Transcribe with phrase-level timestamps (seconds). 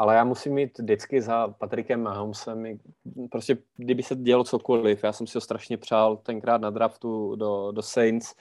[0.00, 2.78] ale já musím mít vždycky za Patrikem Mahomesem,
[3.30, 7.72] prostě kdyby se dělo cokoliv, já jsem si ho strašně přál tenkrát na draftu do,
[7.72, 8.34] do Saints,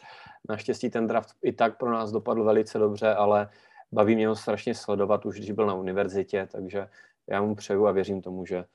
[0.49, 3.49] naštěstí ten draft i tak pro nás dopadl velice dobře, ale
[3.91, 6.87] baví mě ho strašně sledovat už, když byl na univerzitě, takže
[7.29, 8.65] já mu přeju a věřím tomu, že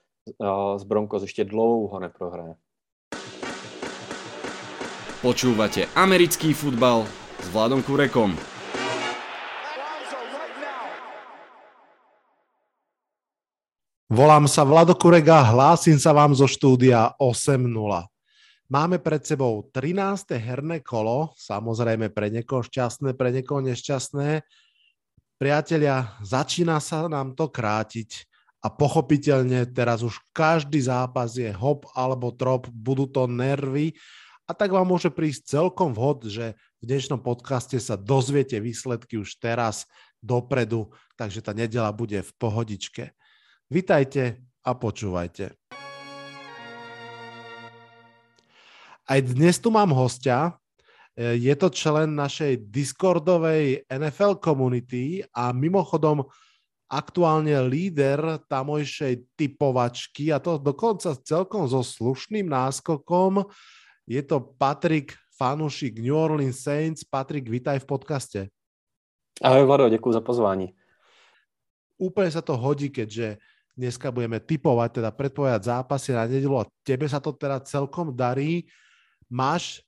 [0.76, 2.54] z Broncos ještě dlouho neprohraje.
[5.22, 7.06] Počúvate americký futbal
[7.40, 8.53] s Vladom Kurekom.
[14.14, 17.66] Volám sa Vlado Kurega, hlásim sa vám zo štúdia 8.0.
[18.70, 20.38] Máme pred sebou 13.
[20.38, 24.46] herné kolo, samozrejme pre niekoho šťastné, pre niekoho nešťastné.
[25.34, 28.30] Priatelia, začína sa nám to krátiť
[28.62, 33.98] a pochopiteľne teraz už každý zápas je hop alebo trop, budú to nervy
[34.46, 39.42] a tak vám môže prísť celkom vhod, že v dnešnom podcaste sa dozviete výsledky už
[39.42, 39.90] teraz
[40.22, 43.10] dopredu, takže tá nedela bude v pohodičke.
[43.72, 45.56] Vitajte a počúvajte.
[49.08, 50.52] Aj dnes tu mám hostia.
[51.16, 56.28] Je to člen našej Discordovej NFL komunity a mimochodom
[56.92, 63.48] aktuálne líder tamojšej typovačky a to dokonca celkom so slušným náskokom.
[64.04, 67.00] Je to Patrik, fanúšik New Orleans Saints.
[67.00, 68.40] Patrik, vitaj v podcaste.
[69.40, 70.76] Ahoj Vlado, děkuji za pozvání.
[71.94, 73.38] Úplne sa to hodí, keďže
[73.74, 78.70] Dneska budeme typovať, teda predpovedať zápasy na nedelu a tebe sa to teda celkom darí.
[79.26, 79.82] Máš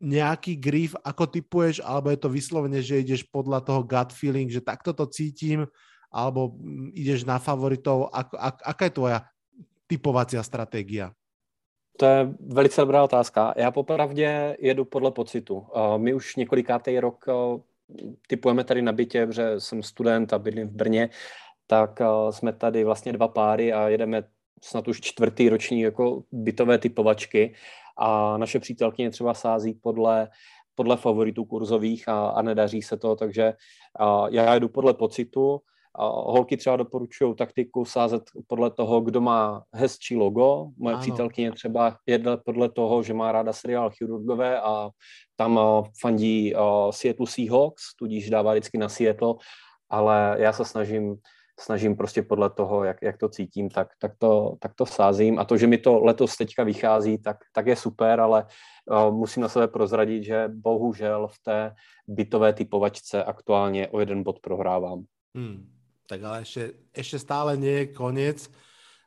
[0.00, 4.64] nejaký grif, ako typuješ, alebo je to vyslovene, že ideš podľa toho gut feeling, že
[4.64, 5.68] takto to cítim,
[6.08, 6.56] alebo
[6.96, 8.08] ideš na favoritov.
[8.10, 9.18] Ako, ak, aká je tvoja
[9.86, 11.12] typovacia stratégia?
[12.00, 13.54] To je velice dobrá otázka.
[13.56, 15.66] Já popravdě jedu podle pocitu.
[15.96, 17.24] My už několikátý rok
[18.26, 21.08] typujeme tady na bytě, protože jsem student a bydlím v Brně,
[21.72, 24.22] tak uh, jsme tady vlastně dva páry a jedeme
[24.62, 27.54] snad už čtvrtý roční jako bytové typovačky
[27.96, 30.28] a naše přítelkyně třeba sází podle,
[30.74, 33.54] podle favoritů kurzových a, a nedaří se to, takže
[34.00, 35.60] uh, já jdu podle pocitu,
[35.94, 40.66] a holky třeba doporučují taktiku sázet podle toho, kdo má hezčí logo.
[40.76, 41.00] Moje ano.
[41.00, 44.90] přítelkyně třeba jedle podle toho, že má ráda seriál Chirurgové a
[45.36, 49.34] tam uh, fandí uh, Seattle Seahawks, tudíž dává vždycky na Seattle,
[49.90, 51.16] ale já se snažím
[51.62, 55.38] snažím prostě podle toho, jak, jak to cítím, tak, tak, to, tak to sázím.
[55.38, 59.42] A to, že mi to letos teďka vychází, tak, tak je super, ale uh, musím
[59.42, 61.74] na sebe prozradit, že bohužel v té
[62.06, 65.04] bytové typovačce aktuálně o jeden bod prohrávám.
[65.34, 65.70] Hmm,
[66.08, 68.50] tak ale ešte, ešte stále nie je koniec.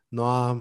[0.09, 0.57] No a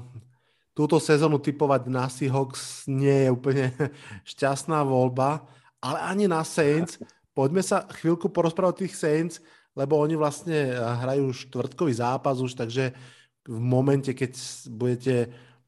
[0.74, 3.72] túto sezónu typovať na Seahawks nie je úplne
[4.30, 5.46] šťastná voľba,
[5.80, 6.98] ale ani na Saints.
[7.34, 9.38] Poďme sa chvíľku porozprávať o tých Saints
[9.74, 12.94] lebo oni vlastne eh, hrajú štvrtkový zápas už, takže
[13.44, 14.32] v momente, keď
[14.72, 15.14] budete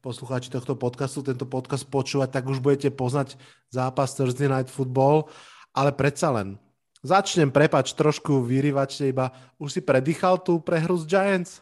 [0.01, 3.37] poslucháči tohto podcastu tento podcast počúvať, tak už budete poznať
[3.69, 5.29] zápas Thursday Night Football,
[5.75, 6.57] ale predsa len
[7.05, 9.35] začnem, prepač, trošku vyrývačne iba.
[9.61, 11.61] Už si predýchal tú prehru z Giants?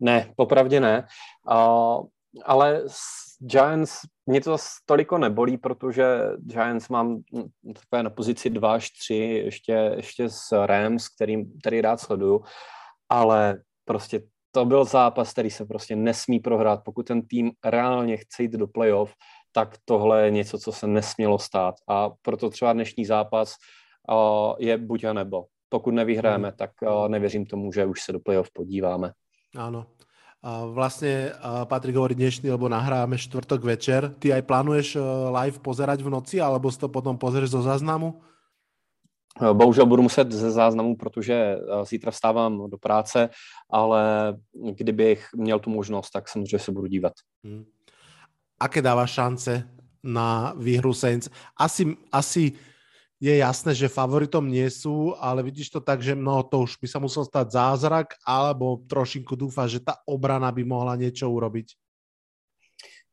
[0.00, 1.06] Ne, popravdě ne.
[1.42, 2.06] Uh,
[2.44, 2.86] ale
[3.42, 4.56] Giants, mě to
[4.86, 6.04] toliko nebolí, protože
[6.38, 7.22] Giants mám
[8.02, 12.44] na pozici 2 až 3, ještě, ještě s Rams, kterým, který rád sleduju,
[13.08, 16.84] ale prostě to byl zápas, který se prostě nesmí prohrát.
[16.84, 19.14] Pokud ten tým reálně chce jít do playoff,
[19.52, 21.74] tak tohle je něco, co se nesmělo stát.
[21.88, 23.54] A proto třeba dnešní zápas
[24.10, 25.44] uh, je buď a nebo.
[25.68, 26.56] Pokud nevyhráme, mm.
[26.56, 29.12] tak uh, nevěřím tomu, že už se do playoff podíváme.
[29.56, 29.86] Áno.
[30.42, 31.30] A vlastne
[31.70, 34.10] Patrik hovorí dnešný, lebo nahráme štvrtok večer.
[34.18, 38.18] Ty aj plánuješ e, live pozerať v noci, alebo si to potom pozrieš zo záznamu?
[39.38, 43.30] E, bohužel budu muset ze záznamu, protože e, zítra vstávám do práce,
[43.70, 47.12] ale kdybych měl tu možnost, tak samozřejmě se budu dívat.
[47.44, 47.64] Hmm.
[48.60, 49.68] Aké dáva šance
[50.02, 51.30] na výhru Saints?
[51.54, 52.52] Asi, asi
[53.22, 56.90] je jasné, že favoritom nie sú, ale vidíš to tak, že no to už by
[56.90, 61.78] sa musel stať zázrak, alebo trošinku dúfa, že ta obrana by mohla niečo urobiť?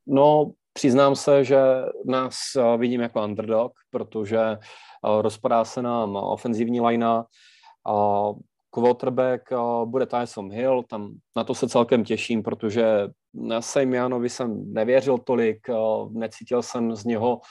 [0.09, 1.61] No, přiznám se, že
[2.05, 4.57] nás eh, vidím jako underdog, protože eh,
[5.21, 6.81] rozpadá se nám ofenzivní
[8.69, 14.73] quarterback eh, bude Tyson Hill, tam na to se celkem těším, protože na Sejmianovi jsem
[14.73, 15.67] nevěřil tolik,
[16.09, 17.41] necítil jsem z něho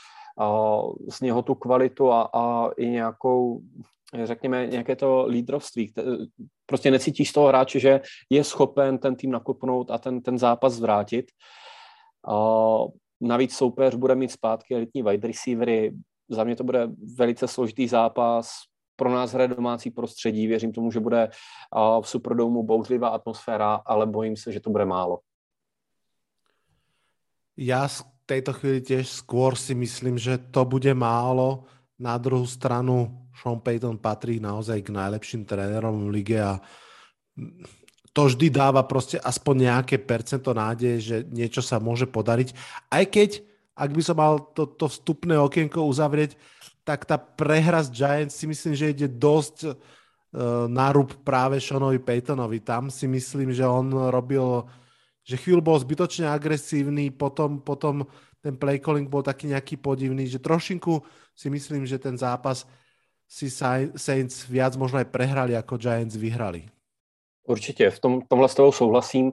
[1.10, 3.60] z něho tu kvalitu a, a i nějakou,
[4.24, 5.92] řekněme, nějaké to lídrovství.
[6.66, 8.00] Prostě necítíš toho hráče, že
[8.30, 11.26] je schopen ten tým nakopnout a ten, ten zápas zvrátit.
[13.20, 15.94] Navíc soupeř bude mít zpátky elitní wide receivery.
[16.28, 18.50] Za mě to bude velice složitý zápas.
[18.98, 20.46] pro nás hraje domácí prostředí.
[20.46, 21.30] Věřím tomu, že bude
[22.00, 25.18] v Superdomu bouřlivá atmosféra, ale bojím se, že to bude málo.
[27.56, 27.62] V
[28.28, 31.64] tejto chvíli tiež skôr si myslím, že to bude málo.
[31.96, 36.60] Na druhú stranu Sean Payton patrí naozaj k najlepším trénerom v lige a
[38.12, 42.50] to vždy dáva proste aspoň nejaké percento nádeje, že niečo sa môže podariť.
[42.90, 43.40] Aj keď,
[43.78, 46.34] ak by som mal to, to vstupné okienko uzavrieť,
[46.82, 49.72] tak tá prehra z Giants si myslím, že ide dosť uh,
[50.66, 52.58] na rúb práve Seanovi Paytonovi.
[52.64, 54.66] Tam si myslím, že on robil
[55.28, 58.08] že chvíľu bol zbytočne agresívny, potom, potom
[58.40, 61.04] ten play calling bol taký nejaký podivný, že trošinku
[61.36, 62.64] si myslím, že ten zápas
[63.28, 63.52] si
[63.92, 66.64] Saints viac možno aj prehrali, ako Giants vyhrali.
[67.44, 69.32] Určitě, v tom, tomhle s tebou souhlasím.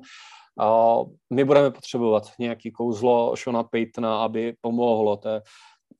[0.59, 0.95] A
[1.33, 5.41] my budeme potřebovat nějaký kouzlo Shona Paytona, aby pomohlo té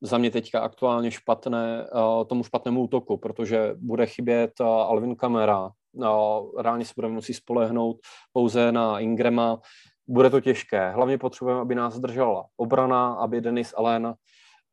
[0.01, 1.87] za mě teďka aktuálně špatné,
[2.27, 5.69] tomu špatnému útoku, protože bude chybět Alvin Kamera,
[6.57, 7.97] reálně se budeme muset spolehnout
[8.33, 9.59] pouze na Ingrama.
[10.07, 10.91] Bude to těžké.
[10.91, 14.13] Hlavně potřebujeme, aby nás držela obrana, aby Denis Allen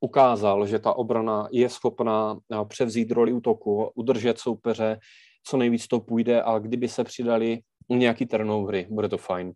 [0.01, 2.39] ukázal, že ta obrana je schopná
[2.69, 4.99] převzít roli útoku, udržet soupeře,
[5.47, 9.53] co nejvíc to půjde a kdyby se přidali nějaký turnovery, bude to fajn.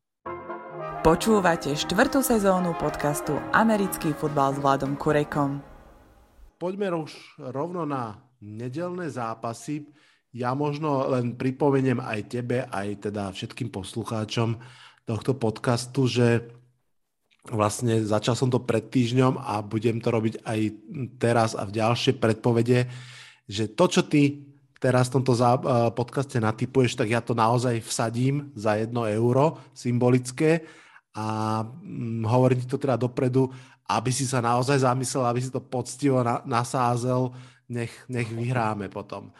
[1.06, 5.62] Počúvate štvrtú sezónu podcastu Americký futbal s Vladom Kurekom.
[6.58, 9.86] Poďme už rovno na nedelné zápasy.
[10.36, 14.60] Ja možno len pripomeniem aj tebe, aj teda všetkým poslucháčom
[15.08, 16.52] tohto podcastu, že
[17.48, 20.60] vlastne začal som to pred týždňom a budem to robiť aj
[21.16, 22.84] teraz a v ďalšie predpovede,
[23.48, 24.44] že to, čo ty
[24.76, 25.32] teraz v tomto
[25.96, 30.68] podcaste natypuješ, tak ja to naozaj vsadím za jedno euro symbolické
[31.16, 33.48] a hm, hovorím ti to teda dopredu,
[33.88, 37.32] aby si sa naozaj zamyslel, aby si to poctivo nasázel,
[37.72, 39.32] nech, nech vyhráme potom.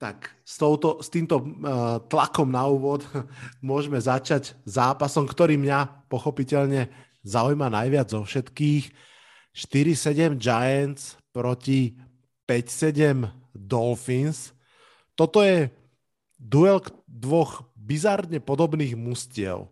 [0.00, 3.04] Tak s, touto, s týmto uh, tlakom na úvod
[3.60, 6.88] môžeme začať zápasom, ktorý mňa pochopiteľne
[7.20, 9.12] zaujíma najviac zo všetkých.
[9.52, 12.00] 4-7 Giants proti
[12.48, 14.56] 5-7 Dolphins.
[15.12, 15.68] Toto je
[16.40, 19.68] duel dvoch bizarne podobných mustiev.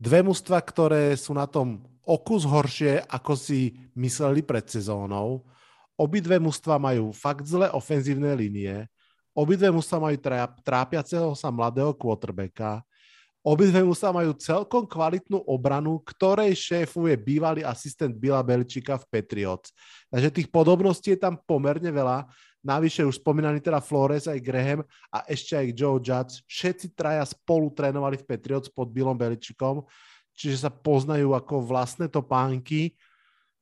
[0.00, 5.44] Dve mužstva, ktoré sú na tom okus horšie, ako si mysleli pred sezónou.
[5.98, 8.88] Obidve mužstva majú fakt zlé ofenzívne linie
[9.38, 10.18] Obidve musia majú
[10.66, 12.82] trápiaceho sa mladého quarterbacka.
[13.38, 19.70] Obidve musia majú celkom kvalitnú obranu, ktorej šéfuje bývalý asistent Bila Belčika v Patriots.
[20.10, 22.26] Takže tých podobností je tam pomerne veľa.
[22.66, 24.82] Navyše už spomínaný teda Flores aj Graham
[25.14, 26.42] a ešte aj Joe Judge.
[26.50, 29.86] Všetci traja spolu trénovali v Patriots pod Billom Beličikom,
[30.34, 32.98] čiže sa poznajú ako vlastné topánky.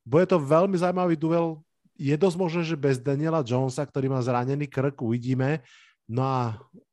[0.00, 1.61] Bude to veľmi zaujímavý duel
[1.98, 5.64] je dosť možné, že bez Daniela Jonesa, ktorý má zranený krk, uvidíme.
[6.06, 6.40] No a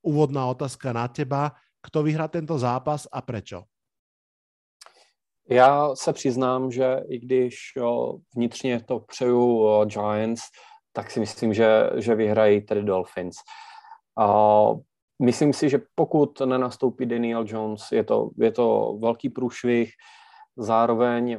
[0.02, 1.54] úvodná otázka na teba.
[1.84, 3.64] Kto vyhrá tento zápas a prečo?
[5.50, 7.56] Já se přiznám, že i když
[8.36, 10.42] vnitřně to přeju Giants,
[10.94, 13.36] tak si myslím, že, že vyhrají tedy Dolphins.
[14.20, 14.28] A
[15.22, 19.92] myslím si, že pokud nenastoupí Daniel Jones, je to, je to velký průšvih.
[20.58, 21.38] Zároveň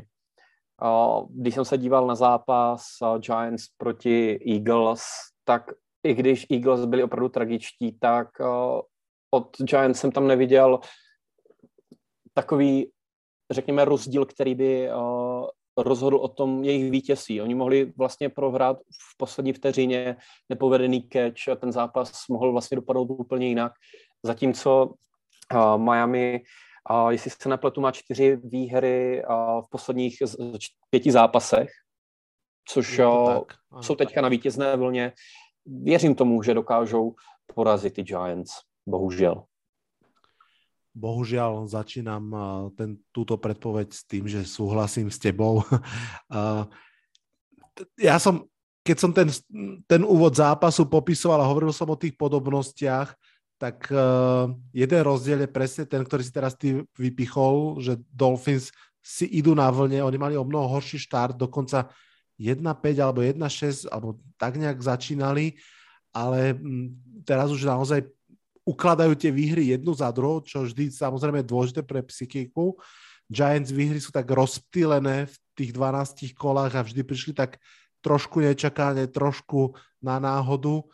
[1.30, 2.84] když jsem se díval na zápas
[3.18, 5.02] Giants proti Eagles,
[5.44, 5.70] tak
[6.02, 8.28] i když Eagles byli opravdu tragičtí, tak
[9.30, 10.80] od Giants jsem tam neviděl
[12.34, 12.90] takový,
[13.50, 14.88] řekněme, rozdíl, který by
[15.76, 17.42] rozhodl o tom jejich vítězství.
[17.42, 20.16] Oni mohli vlastně prohrát v poslední vteřině
[20.48, 23.72] nepovedený catch a ten zápas mohl vlastně dopadnout úplně jinak.
[24.22, 24.94] Zatímco
[25.76, 26.42] Miami
[26.86, 29.22] a jestli se nepletu, má čtyři výhry
[29.60, 30.16] v posledních
[30.90, 31.70] pěti zápasech,
[32.68, 35.12] což tak, jsou teďka na vítězné vlně.
[35.66, 37.14] Věřím tomu, že dokážou
[37.54, 38.52] porazit ty Giants,
[38.86, 39.44] bohužel.
[40.94, 42.22] Bohužiaľ začínam
[42.78, 45.66] ten, túto predpoveď s tým, že súhlasím s tebou.
[47.98, 48.46] ja som,
[48.86, 49.26] keď som ten,
[49.90, 53.10] ten úvod zápasu popisoval a hovoril som o tých podobnostiach,
[53.64, 58.68] tak uh, jeden rozdiel je presne ten, ktorý si teraz ty vypichol, že Dolphins
[59.00, 61.88] si idú na vlne, oni mali o mnoho horší štart, dokonca
[62.36, 62.60] 1-5
[63.00, 65.56] alebo 1-6, alebo tak nejak začínali,
[66.12, 68.04] ale mm, teraz už naozaj
[68.68, 72.76] ukladajú tie výhry jednu za druhou, čo vždy samozrejme je dôležité pre psychiku.
[73.32, 77.56] Giants výhry sú tak rozptýlené v tých 12 kolách a vždy prišli tak
[78.04, 79.72] trošku nečakáne, trošku
[80.04, 80.84] na náhodu.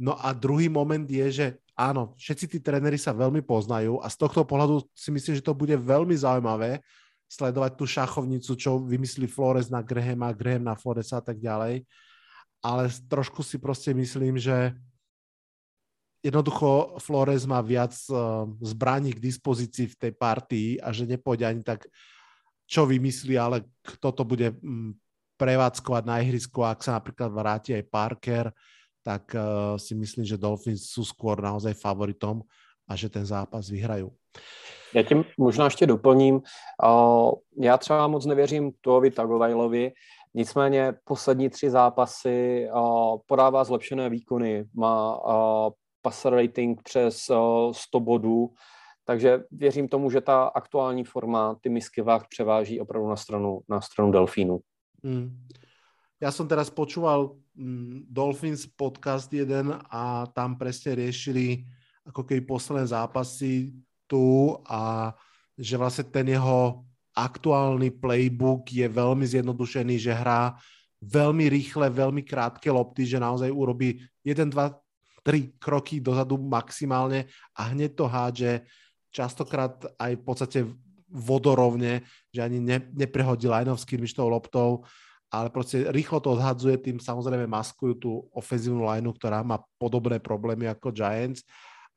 [0.00, 1.46] No a druhý moment je, že
[1.76, 5.52] áno, všetci tí tréneri sa veľmi poznajú a z tohto pohľadu si myslím, že to
[5.52, 6.80] bude veľmi zaujímavé
[7.28, 11.84] sledovať tú šachovnicu, čo vymyslí Flores na Grahama, Graham na Floresa a tak ďalej.
[12.64, 14.72] Ale trošku si proste myslím, že
[16.24, 21.62] jednoducho Flores má viac uh, zbraní k dispozícii v tej partii a že nepôjde ani
[21.62, 21.86] tak,
[22.66, 24.94] čo vymyslí, ale kto to bude um,
[25.36, 28.44] prevádzkovať na ihrisku, ak sa napríklad vráti aj Parker,
[29.06, 32.42] tak uh, si myslím, že Dolphins sú skôr naozaj favoritom
[32.90, 34.10] a že ten zápas vyhrajú.
[34.94, 36.34] Já tím možná ještě doplním.
[36.34, 39.92] Uh, já třeba moc nevěřím Tuovi Tagovailovi,
[40.34, 45.20] nicméně poslední tři zápasy uh, podává zlepšené výkony, má
[46.02, 48.50] passer rating přes uh, 100 bodů,
[49.04, 53.80] takže věřím tomu, že ta aktuální forma ty misky váh převáží opravdu na stranu, na
[53.80, 54.58] stranu Delfínu.
[55.04, 55.46] Hmm.
[56.16, 61.68] Ja som teraz počúval mm, Dolphins podcast jeden a tam presne riešili
[62.08, 63.76] ako keby posledné zápasy
[64.08, 65.12] tu a
[65.60, 70.56] že vlastne ten jeho aktuálny playbook je veľmi zjednodušený, že hrá
[71.04, 74.56] veľmi rýchle, veľmi krátke lopty, že naozaj urobí 1, 2,
[75.20, 78.64] 3 kroky dozadu maximálne a hneď to hádže
[79.12, 80.58] častokrát aj v podstate
[81.12, 84.84] vodorovne, že ani ne, neprehodí line of tou loptou,
[85.30, 90.70] ale proste rýchlo to odhadzuje, tým samozrejme maskujú tú ofenzívnu lineu, ktorá má podobné problémy
[90.70, 91.42] ako Giants,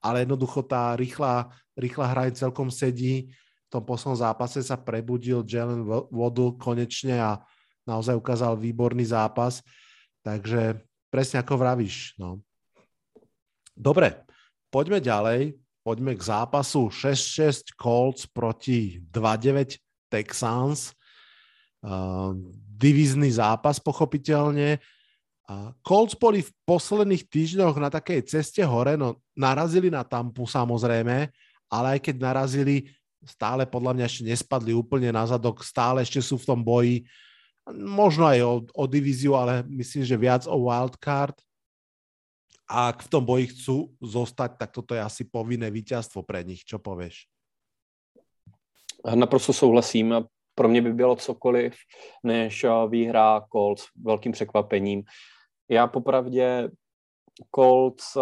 [0.01, 3.29] ale jednoducho tá rýchla, rýchla hra celkom sedí.
[3.69, 7.37] V tom poslednom zápase sa prebudil Jalen Waddle konečne a
[7.85, 9.61] naozaj ukázal výborný zápas,
[10.25, 10.81] takže
[11.13, 12.17] presne ako vravíš.
[12.17, 12.41] No.
[13.77, 14.25] Dobre,
[14.73, 15.53] poďme ďalej.
[15.79, 19.79] Poďme k zápasu 6-6 Colts proti 2-9
[20.11, 20.91] Texans.
[21.79, 22.35] Uh,
[22.75, 24.83] divízny zápas pochopiteľne.
[25.47, 31.31] Uh, Colts boli v posledných týždňoch na takej ceste hore, no narazili na Tampu samozrejme,
[31.71, 32.91] ale aj keď narazili,
[33.23, 37.07] stále podľa mňa ešte nespadli úplne na zadok, stále ešte sú v tom boji,
[37.71, 41.35] možno aj o, o divíziu, ale myslím, že viac o wildcard
[42.69, 46.61] a ak v tom boji chcú zostať, tak toto je asi povinné víťazstvo pre nich.
[46.61, 47.25] Čo povieš?
[49.01, 50.29] Naprosto souhlasím.
[50.59, 51.73] Pro mě by bylo cokoliv,
[52.23, 55.03] než výhra Colts velkým překvapením.
[55.69, 56.69] Já popravdě
[57.55, 58.17] Colts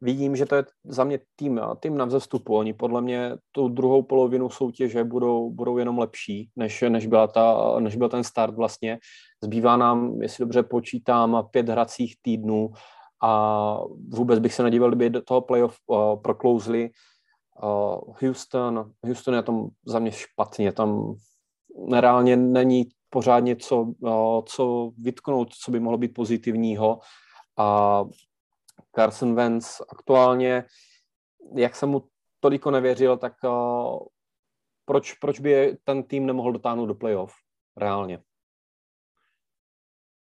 [0.00, 2.56] vidím, že to je za mě tým, tým na vzestupu.
[2.56, 7.76] Oni podle mě tu druhou polovinu soutěže budou, budou jenom lepší, než, než, byla ta,
[7.78, 8.98] než byl ten start vlastně.
[9.44, 12.70] Zbývá nám, jestli dobře počítám, pět hracích týdnů
[13.22, 13.76] a
[14.08, 16.90] vůbec bych se nedíval, kdyby do toho playoff uh, proklouzli.
[17.62, 21.14] Uh, Houston, Houston je tam za mě špatně, tam
[21.92, 27.00] reálně není pořádně co, uh, co vytknout, co by mohlo být pozitivního
[27.56, 28.04] a
[28.94, 30.64] Carson Wentz aktuálně,
[31.54, 32.08] jak jsem mu
[32.40, 33.98] toliko nevěřil, tak uh,
[34.84, 37.34] proč, proč by ten tým nemohl dotáhnout do playoff
[37.76, 38.22] reálně?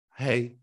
[0.10, 0.60] Hej,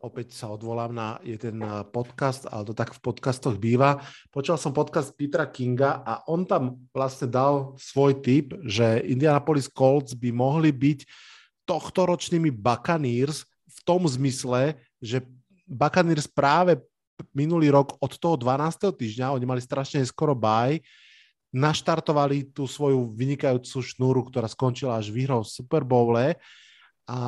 [0.00, 4.02] opäť sa odvolám na jeden eh, podcast, ale to tak v podcastoch býva.
[4.28, 10.12] Počul som podcast Petra Kinga a on tam vlastne dal svoj tip, že Indianapolis Colts
[10.12, 11.06] by mohli byť
[11.66, 15.22] tohtoročnými Buccaneers v tom zmysle, že
[15.66, 16.78] Buccaneers práve
[17.34, 18.92] minulý rok od toho 12.
[18.92, 20.78] týždňa, oni mali strašne skoro baj,
[21.50, 26.36] naštartovali tú svoju vynikajúcu šnúru, ktorá skončila až výhrou v Super Bowle
[27.06, 27.18] a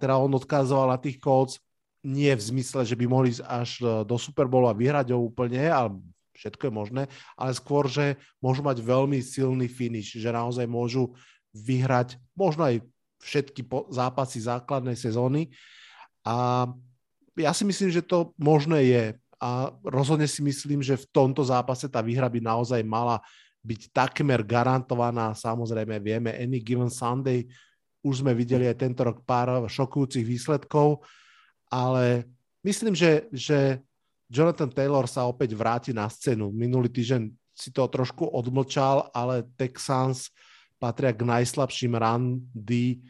[0.00, 1.60] teda on odkazoval na tých Colts,
[2.06, 5.18] nie v zmysle, že by mohli ísť až e, do Super Bowlu a vyhrať ho
[5.18, 5.98] úplne, ale
[6.38, 7.02] všetko je možné,
[7.34, 11.10] ale skôr, že môžu mať veľmi silný finish, že naozaj môžu
[11.50, 12.84] vyhrať možno aj
[13.18, 15.50] všetky zápasy základnej sezóny.
[16.22, 16.68] A
[17.34, 19.04] ja si myslím, že to možné je.
[19.36, 23.20] A rozhodne si myslím, že v tomto zápase tá výhra by naozaj mala
[23.66, 25.34] byť takmer garantovaná.
[25.34, 27.48] Samozrejme, vieme, Any Given Sunday,
[28.06, 31.02] už sme videli aj tento rok pár šokujúcich výsledkov
[31.70, 32.24] ale
[32.62, 33.80] myslím, že, že
[34.26, 36.50] Jonathan Taylor sa opäť vráti na scénu.
[36.50, 40.28] Minulý týždeň si to trošku odmlčal, ale Texans
[40.76, 43.00] patria k najslabším randy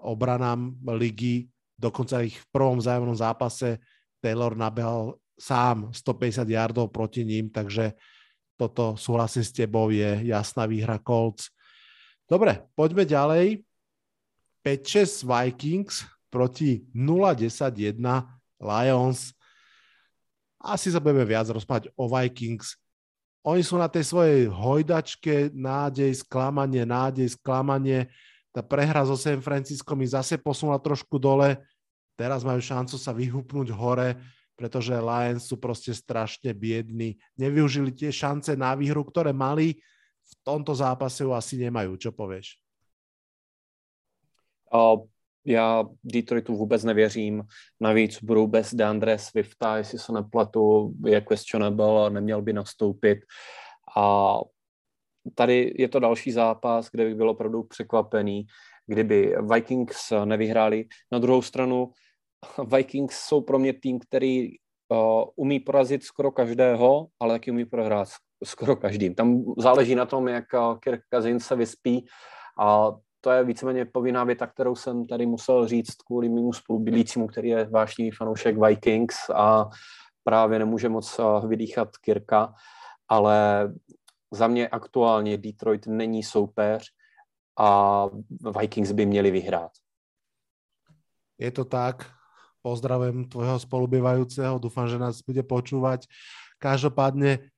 [0.00, 1.46] obranám ligy.
[1.78, 3.78] Dokonca ich v prvom vzájomnom zápase
[4.18, 7.92] Taylor nabehal sám 150 yardov proti ním, takže
[8.54, 11.50] toto súhlasím s tebou, je jasná výhra Colts.
[12.24, 13.66] Dobre, poďme ďalej.
[14.64, 18.02] 5-6 Vikings, proti 0-10-1
[18.58, 19.30] Lions.
[20.58, 22.74] Asi sa budeme viac rozprávať o Vikings.
[23.46, 28.10] Oni sú na tej svojej hojdačke, nádej, sklamanie, nádej, sklamanie.
[28.50, 31.62] Tá prehra so San Francisco mi zase posunula trošku dole.
[32.18, 34.18] Teraz majú šancu sa vyhupnúť hore,
[34.56, 37.20] pretože Lions sú proste strašne biední.
[37.38, 39.78] Nevyužili tie šance na výhru, ktoré mali.
[40.24, 42.00] V tomto zápase ju asi nemajú.
[42.00, 42.56] Čo povieš?
[45.46, 47.42] Já Detroitu vůbec nevěřím.
[47.80, 53.18] Navíc budou bez DeAndre Swifta, jestli se nepletu, je questionable, neměl by nastoupit.
[53.96, 54.36] A
[55.34, 58.46] tady je to další zápas, kde bych byl opravdu překvapený,
[58.86, 60.84] kdyby Vikings nevyhráli.
[61.12, 61.92] Na druhou stranu,
[62.76, 68.08] Vikings jsou pro mě tým, který uh, umí porazit skoro každého, ale taky umí prohrát
[68.44, 69.14] skoro každým.
[69.14, 72.06] Tam záleží na tom, jak uh, Kirk Cousins se vyspí
[72.58, 72.92] a
[73.24, 77.64] to je víceméně povinná věta, kterou jsem tady musel říct kvůli mému spolubydlícímu, který je
[77.64, 79.68] vášnivý fanoušek Vikings a
[80.24, 82.52] právě nemůže moc uh, vydýchat Kirka,
[83.08, 83.68] ale
[84.30, 86.84] za mě aktuálně Detroit není soupeř
[87.58, 88.08] a
[88.60, 89.72] Vikings by měli vyhrát.
[91.38, 92.10] Je to tak.
[92.64, 96.08] Pozdravujem tvojho spolubývajúceho, dúfam, že nás bude počúvať.
[96.56, 97.52] Každopádne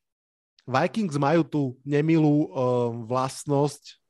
[0.67, 4.03] Vikings majú tú nemilú uh, vlastnosť,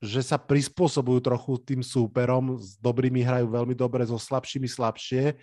[0.00, 5.36] že sa prispôsobujú trochu tým súperom, s dobrými hrajú veľmi dobre, so slabšími slabšie.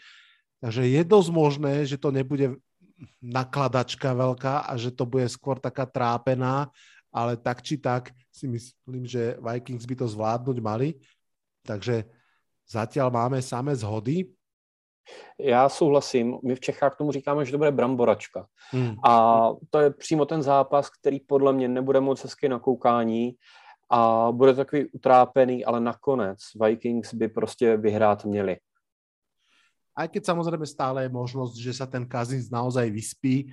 [0.58, 2.58] Takže je dosť možné, že to nebude
[3.22, 6.74] nakladačka veľká a že to bude skôr taká trápená,
[7.14, 10.98] ale tak či tak si myslím, že Vikings by to zvládnuť mali.
[11.62, 12.10] Takže
[12.66, 14.34] zatiaľ máme samé zhody.
[15.40, 16.38] Já souhlasím.
[16.44, 18.48] My v Čechách tomu říkáme, že to bude bramboračka.
[18.72, 18.96] Hmm.
[19.06, 23.38] A to je přímo ten zápas, který podle mě nebude moc hezky na koukání
[23.90, 28.58] a bude takový utrápený, ale nakonec Vikings by prostě vyhrát měli.
[29.98, 33.50] Aj keď samozrejme stále je možnosť, že sa ten Kazins naozaj vyspí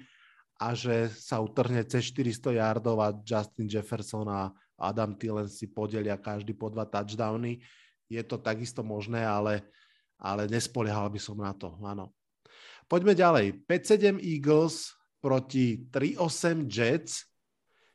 [0.60, 6.20] a že sa utrhne cez 400 yardov a Justin Jefferson a Adam Thielen si podelia
[6.20, 7.64] každý po dva touchdowny.
[8.12, 9.64] Je to takisto možné, ale
[10.24, 12.08] ale nespoliehal by som na to, áno.
[12.88, 13.64] Poďme ďalej.
[13.68, 17.28] 5-7 Eagles proti 3-8 Jets.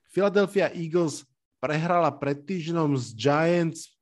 [0.09, 1.25] Philadelphia Eagles
[1.59, 3.93] prehrala pred týždňom s Giants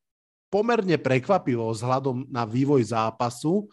[0.48, 3.68] pomerne prekvapivo vzhľadom na vývoj zápasu.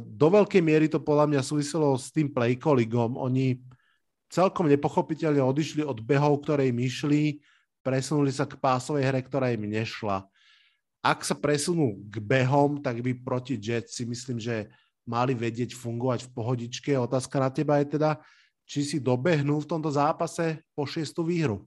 [0.00, 3.14] Do veľkej miery to podľa mňa súviselo s tým play callingom.
[3.20, 3.60] Oni
[4.32, 7.38] celkom nepochopiteľne odišli od behov, ktoré im išli,
[7.84, 10.26] presunuli sa k pásovej hre, ktorá im nešla
[11.06, 14.66] ak sa presunú k behom, tak by proti Jets si myslím, že
[15.06, 16.90] mali vedieť fungovať v pohodičke.
[16.98, 18.18] Otázka na teba je teda,
[18.66, 21.62] či si dobehnul v tomto zápase po šiestu výhru.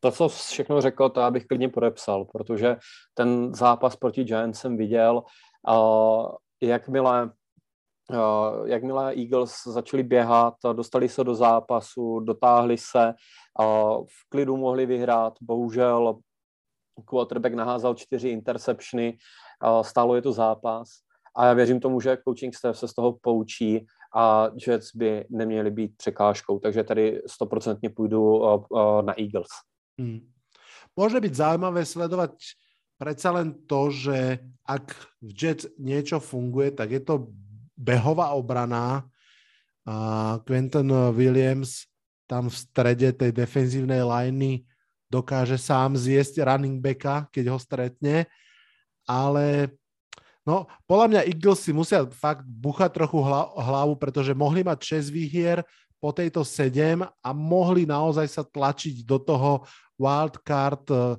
[0.00, 2.76] To, co všechno řekl, to abych klidně podepsal, protože
[3.14, 5.22] ten zápas proti Giants jsem viděl.
[5.68, 6.26] Uh,
[6.62, 7.30] jakmile,
[8.10, 13.14] uh, jakmile Eagles začali běhat, dostali se do zápasu, dotáhli se,
[13.60, 15.34] uh, v klidu mohli vyhrát.
[15.42, 16.18] Bohužel
[17.04, 19.18] quarterback naházal čtyři interceptiony,
[19.82, 20.88] stálo je to zápas
[21.36, 25.70] a já věřím tomu, že coaching staff se z toho poučí a Jets by neměli
[25.70, 28.42] být překážkou, takže tady stoprocentně půjdu
[29.02, 29.48] na Eagles.
[29.98, 30.22] Hmm.
[30.94, 32.38] Môže byť zaujímavé sledovať
[32.98, 37.30] predsa len to, že ak v Jets niečo funguje, tak je to
[37.78, 39.06] behová obrana.
[40.46, 41.86] Quentin Williams
[42.28, 44.68] tam v strede tej defenzívnej liney
[45.08, 48.28] dokáže sám zjesť running backa, keď ho stretne,
[49.08, 49.72] ale
[50.44, 53.16] no, podľa mňa Eagles si musia fakt buchať trochu
[53.56, 55.64] hlavu, pretože mohli mať 6 výhier,
[55.98, 59.66] po tejto 7 a mohli naozaj sa tlačiť do toho
[59.98, 61.18] wildcard eh,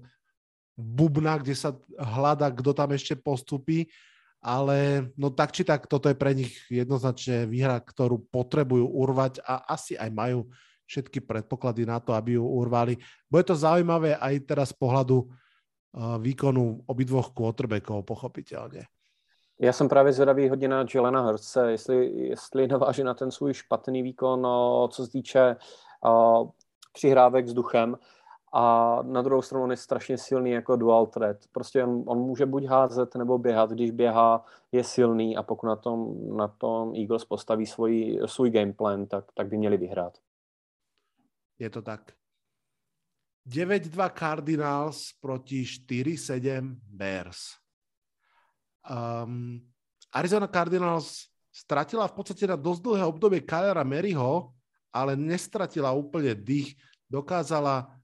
[0.79, 3.91] bubna, kde sa hľada, kto tam ešte postupí,
[4.39, 9.67] ale no tak či tak, toto je pre nich jednoznačne výhra, ktorú potrebujú urvať a
[9.75, 10.47] asi aj majú
[10.87, 12.95] všetky predpoklady na to, aby ju urvali.
[13.27, 18.87] Bude to zaujímavé aj teraz z pohľadu uh, výkonu obidvoch quarterbackov, pochopitelně.
[19.61, 24.03] Já jsem právě zvědavý hodně na Jelena Hurtse, jestli, jestli naváží na ten svůj špatný
[24.03, 24.47] výkon,
[24.89, 25.55] co se týče
[26.93, 27.97] přihrávek s duchem.
[28.53, 31.38] A na druhou stranu on je strašně silný jako dual threat.
[31.51, 33.69] Prostě on, on může buď házet nebo běhat.
[33.69, 38.73] Když běhá, je silný a pokud na tom, na tom Eagles postaví svůj, svůj game
[38.73, 40.17] plan, tak, tak by měli vyhrát.
[41.59, 42.13] Je to tak.
[43.47, 47.57] 9-2 Cardinals proti 4-7 Bears.
[48.89, 49.62] Um,
[50.13, 54.53] Arizona Cardinals stratila v podstate na dosť dlhé obdobie Kylera Maryho,
[54.93, 56.77] ale nestratila úplne dých.
[57.09, 57.98] Dokázala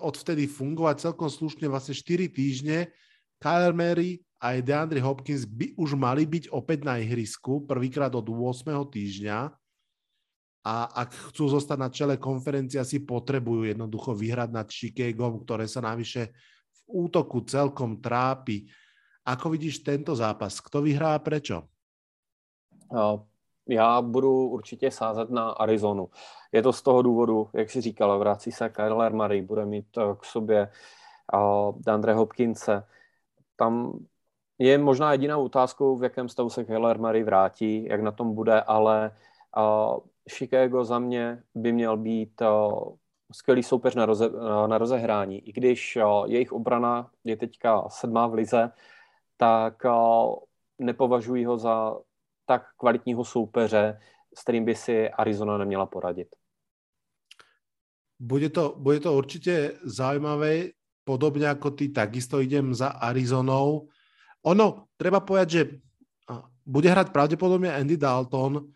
[0.00, 2.90] odvtedy fungovať celkom slušne vlastne 4 týždne.
[3.40, 8.68] Kyler Mary aj DeAndre Hopkins by už mali byť opäť na ihrisku, prvýkrát od 8.
[8.68, 9.38] týždňa
[10.66, 10.74] a
[11.06, 16.34] ak chcú zostať na čele konferencia, si potrebujú jednoducho vyhrať nad Chicagom, ktoré sa navyše
[16.74, 18.66] v útoku celkom trápi.
[19.22, 20.58] Ako vidíš tento zápas?
[20.58, 21.70] Kto vyhrá a prečo?
[23.68, 26.08] Já budu určitě sázet na Arizonu.
[26.52, 29.86] Je to z toho důvodu, jak si říkal, vrací se Kyler Murray, bude mít
[30.20, 30.70] k sobě
[31.86, 32.84] Dandre Hopkinse.
[33.56, 33.98] Tam
[34.58, 38.60] Je možná jedinou otázkou, v jakém stavu se Kyler Murray vrátí, jak na tom bude,
[38.60, 39.10] ale
[39.56, 39.98] uh,
[40.30, 42.42] Chicago za mě by měl být
[43.32, 44.30] skvělý soupeř na, roze,
[44.66, 45.48] na rozehrání.
[45.48, 48.70] I když jejich obrana je teďka sedmá v lize,
[49.36, 49.82] tak
[50.78, 51.96] nepovažuji ho za
[52.46, 54.00] tak kvalitního soupeře,
[54.34, 56.28] s kterým by si Arizona neměla poradit.
[58.18, 60.72] Bude to, bude to určite zaujímavé,
[61.04, 63.86] podobne ako ty, takisto idem za Arizonou.
[64.42, 65.62] Ono, treba povedať, že
[66.66, 68.72] bude hrať pravdepodobne Andy Dalton,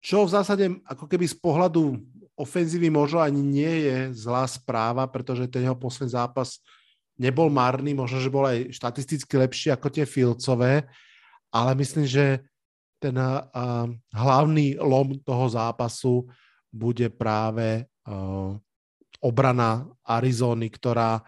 [0.00, 2.00] čo v zásade ako keby z pohľadu
[2.38, 6.60] ofenzívy možno ani nie je zlá správa, pretože ten jeho posledný zápas
[7.20, 10.88] nebol marný, možno, že bol aj štatisticky lepší ako tie Filcové,
[11.52, 12.42] ale myslím, že
[13.04, 13.44] ten uh,
[14.16, 16.24] hlavný lom toho zápasu
[16.72, 18.56] bude práve uh,
[19.20, 21.20] obrana Arizony, ktorá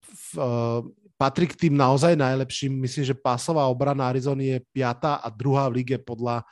[0.00, 0.80] v, uh,
[1.20, 2.80] patrí k tým naozaj najlepším.
[2.80, 6.44] Myslím, že pásová obrana Arizony je piatá a druhá v lige podľa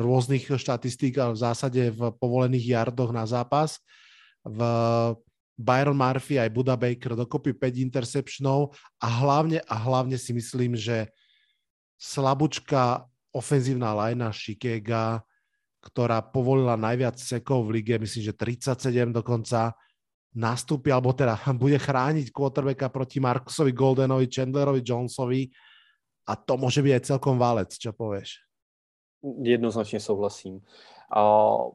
[0.00, 3.76] rôznych štatistík a v zásade v povolených jardoch na zápas.
[4.40, 4.56] V
[5.60, 11.12] Byron Murphy aj Buda Baker dokopy 5 interceptionov a hlavne, a hlavne si myslím, že
[12.00, 15.22] slabúčka ofenzívna lajna Chicago,
[15.80, 19.72] ktorá povolila najviac sekov v lige, myslím, že 37 dokonca,
[20.36, 25.48] nastúpi, alebo teda bude chrániť quarterbacka proti Markusovi Goldenovi, Chandlerovi Jonesovi
[26.28, 28.44] a to môže byť aj celkom válec, čo povieš?
[29.42, 30.60] Jednoznačně souhlasím.
[31.16, 31.70] Uh,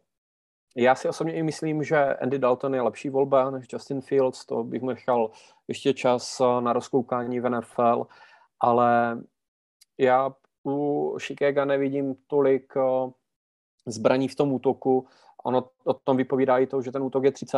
[0.78, 4.64] já si osobně i myslím, že Andy Dalton je lepší volba než Justin Fields, to
[4.64, 5.32] bych nechal
[5.68, 8.08] ještě čas na rozkoukání v NFL,
[8.60, 9.22] ale
[9.98, 10.32] já
[10.66, 13.12] u Chicago nevidím tolik eh,
[13.86, 15.08] zbraní v tom útoku.
[15.46, 17.58] Ono o tom vypovídá i to, že ten útok je 30.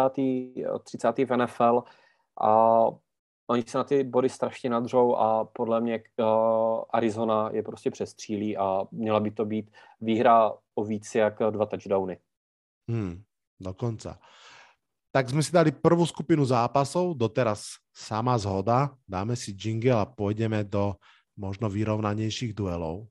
[0.84, 1.18] 30.
[1.18, 1.84] v NFL
[2.42, 2.52] a
[3.50, 6.26] oni se na ty body strašně nadřou a podle mě uh,
[6.90, 12.18] Arizona je prostě přestřílí a měla by to být výhra o víc jak dva touchdowny.
[12.90, 13.24] Hmm,
[13.60, 14.20] dokonca.
[15.12, 18.94] Tak sme si dali prvú skupinu zápasov, doteraz sama zhoda.
[19.08, 21.00] Dáme si jingle a pôjdeme do
[21.38, 23.08] možno vyrovnanejších duelov?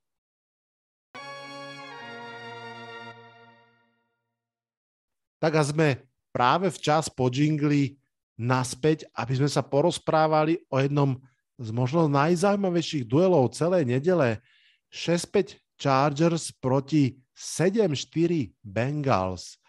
[5.38, 5.88] Tak a sme
[6.34, 7.94] práve včas po džingli
[8.40, 11.16] naspäť, aby sme sa porozprávali o jednom
[11.56, 14.44] z možno najzaujímavejších duelov celej nedele.
[14.92, 19.60] 6-5 Chargers proti 7-4 Bengals.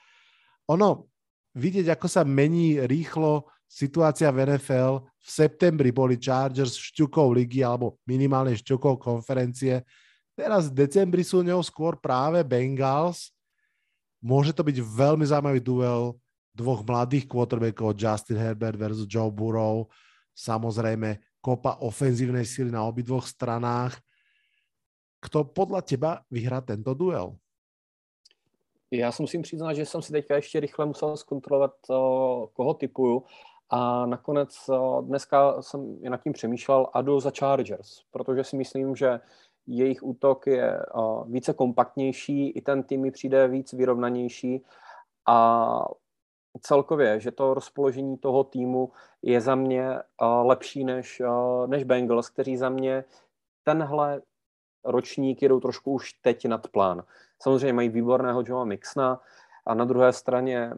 [0.67, 1.11] Ono,
[1.55, 5.03] vidieť, ako sa mení rýchlo situácia v NFL.
[5.03, 9.83] V septembri boli Chargers šťukov ligy alebo minimálne šťukov konferencie.
[10.33, 13.35] Teraz v decembri sú ňou skôr práve Bengals.
[14.23, 16.15] Môže to byť veľmi zaujímavý duel
[16.57, 19.85] dvoch mladých quarterbackov Justin Herbert versus Joe Burrow.
[20.33, 23.99] Samozrejme kopa ofenzívnej síly na obidvoch stranách.
[25.21, 27.37] Kto podľa teba vyhrá tento duel?
[28.91, 31.71] Já si musím přiznat, že jsem si teďka ještě rychle musel zkontrolovat,
[32.53, 33.23] koho typuju.
[33.69, 38.95] A nakonec eh, dneska jsem nad tím přemýšlel a jdu za Chargers, protože si myslím,
[38.95, 39.19] že
[39.67, 40.83] jejich útok je eh,
[41.25, 44.65] více kompaktnější, i ten tým mi přijde víc vyrovnanější
[45.27, 45.85] a
[46.61, 51.21] celkově, že to rozpoložení toho týmu je za mě eh, lepší než,
[51.65, 53.03] než Bengals, kteří za mě
[53.63, 54.21] tenhle
[54.83, 57.03] ročník jedou trošku už teď nad plán.
[57.41, 59.21] Samozřejmě mají výborného Joea Mixna
[59.65, 60.71] a na druhé straně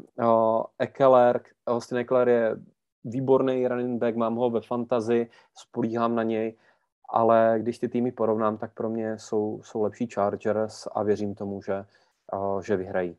[0.80, 2.56] Ekeler, Austin Ekeler je
[3.04, 6.58] výborný running back, mám ho ve fantazi, spolíhám na něj,
[7.10, 11.62] ale když ty týmy porovnám, tak pro mě jsou, jsou lepší Chargers a věřím tomu,
[11.62, 11.86] že,
[12.34, 13.18] uh, že vyhrají.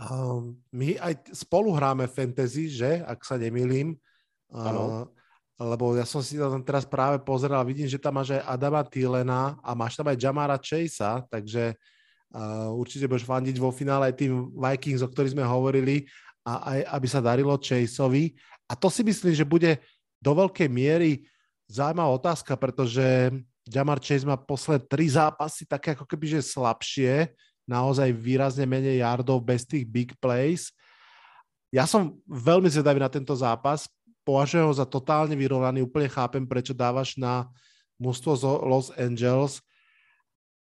[0.00, 3.04] Um, my aj spolu hráme fantasy, že?
[3.04, 4.00] Ak sa nemýlim.
[4.48, 5.04] Uh,
[5.60, 9.60] lebo ja som si tam teraz práve pozeral, vidím, že tam máš aj Adama Thielena
[9.60, 11.76] a máš tam aj Jamara Chasea, takže
[12.32, 16.08] uh, určite budeš fandiť vo finále aj tým Vikings, o ktorých sme hovorili
[16.46, 18.34] a aj aby sa darilo Chaseovi.
[18.70, 19.80] A to si myslím, že bude
[20.20, 21.24] do veľkej miery
[21.70, 23.30] zaujímavá otázka, pretože
[23.70, 27.30] Jamar Chase má posledné tri zápasy také ako keby, že slabšie,
[27.70, 30.74] naozaj výrazne menej yardov bez tých big plays.
[31.70, 33.86] Ja som veľmi zvedavý na tento zápas,
[34.26, 37.46] považujem ho za totálne vyrovnaný, úplne chápem, prečo dávaš na
[37.94, 39.62] mústvo z Los Angeles.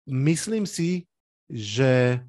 [0.06, 1.10] Myslím si,
[1.50, 2.22] že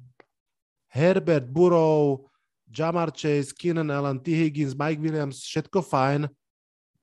[0.89, 2.25] Herbert Burrow,
[2.73, 4.33] Jamar Chase, Keenan Allen, T.
[4.33, 6.25] Higgins, Mike Williams, všetko fajn.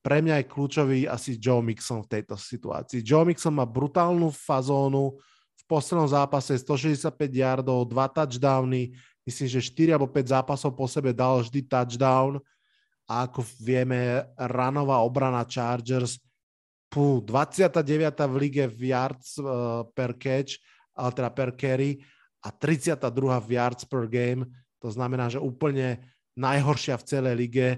[0.02, 3.06] Pre mňa je kľúčový asi Joe Mixon v tejto situácii.
[3.06, 5.14] Joe Mixon má brutálnu fazónu,
[5.61, 8.96] v poslednom zápase 165 yardov, 2 touchdowny,
[9.28, 12.42] myslím, že 4 alebo 5 zápasov po sebe dal vždy touchdown
[13.06, 16.22] a ako vieme, ranová obrana Chargers
[16.90, 17.70] pú, 29.
[18.26, 20.59] v lige v yards uh, per catch,
[20.94, 22.02] ale teda per carry
[22.42, 23.06] a 32.
[23.46, 24.46] v yards per game.
[24.80, 26.00] To znamená, že úplne
[26.36, 27.68] najhoršia v celej lige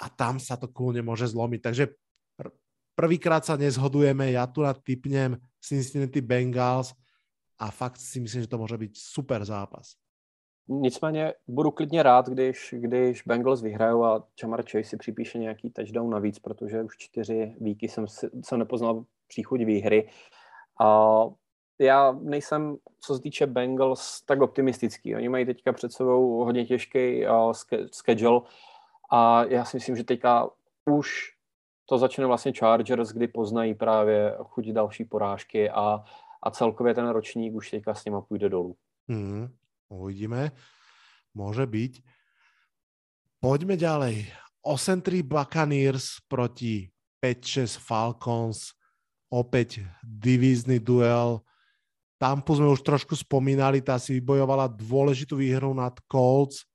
[0.00, 1.60] a tam sa to kľúne môže zlomiť.
[1.60, 1.84] Takže
[2.96, 6.96] prvýkrát sa nezhodujeme, ja tu typnem Cincinnati Bengals
[7.60, 10.00] a fakt si myslím, že to môže byť super zápas.
[10.72, 16.10] Nicméně budu klidně rád, když, když Bengals vyhrajou a Jamar Chase si připíše nějaký touchdown
[16.10, 18.06] navíc, protože už čtyři víky jsem,
[18.44, 20.08] jsem nepoznal příchuť výhry.
[20.80, 21.20] A
[21.80, 25.16] já nejsem, co se týče Bengals, tak optimistický.
[25.16, 27.52] Oni mají teďka před sebou hodně těžký uh,
[27.92, 28.40] schedule
[29.12, 30.50] a já si myslím, že teďka
[30.84, 31.10] už
[31.88, 36.04] to začne vlastně Chargers, kdy poznají právě chuť další porážky a,
[36.42, 38.76] a celkově ten ročník už teďka s nima půjde dolů.
[39.08, 39.50] Mm,
[39.88, 40.50] uvidíme.
[41.34, 42.02] Môže byť.
[43.38, 44.30] Poďme ďalej.
[44.66, 46.90] 8-3 Buccaneers proti
[47.22, 48.74] 5-6 Falcons.
[49.30, 51.40] Opäť divízny duel.
[52.20, 56.68] Tampu sme už trošku spomínali, tá si vybojovala dôležitú výhru nad Colts.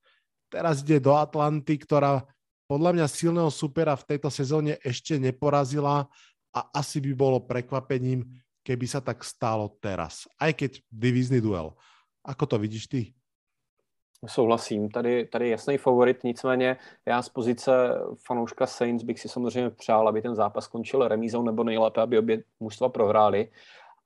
[0.50, 2.26] Teraz ide do Atlanty, ktorá
[2.66, 6.10] podľa mňa silného supera v tejto sezóne ešte neporazila
[6.50, 8.26] a asi by bolo prekvapením,
[8.66, 10.26] keby sa tak stalo teraz.
[10.34, 11.78] Aj keď divízny duel.
[12.26, 13.00] Ako to vidíš ty?
[14.26, 17.70] Souhlasím, tady, tady jasný favorit, nicméně já z pozice
[18.26, 22.42] fanouška Saints bych si samozřejmě přál, aby ten zápas skončil remízou nebo nejlépe, aby obě
[22.60, 23.48] mužstva prohráli,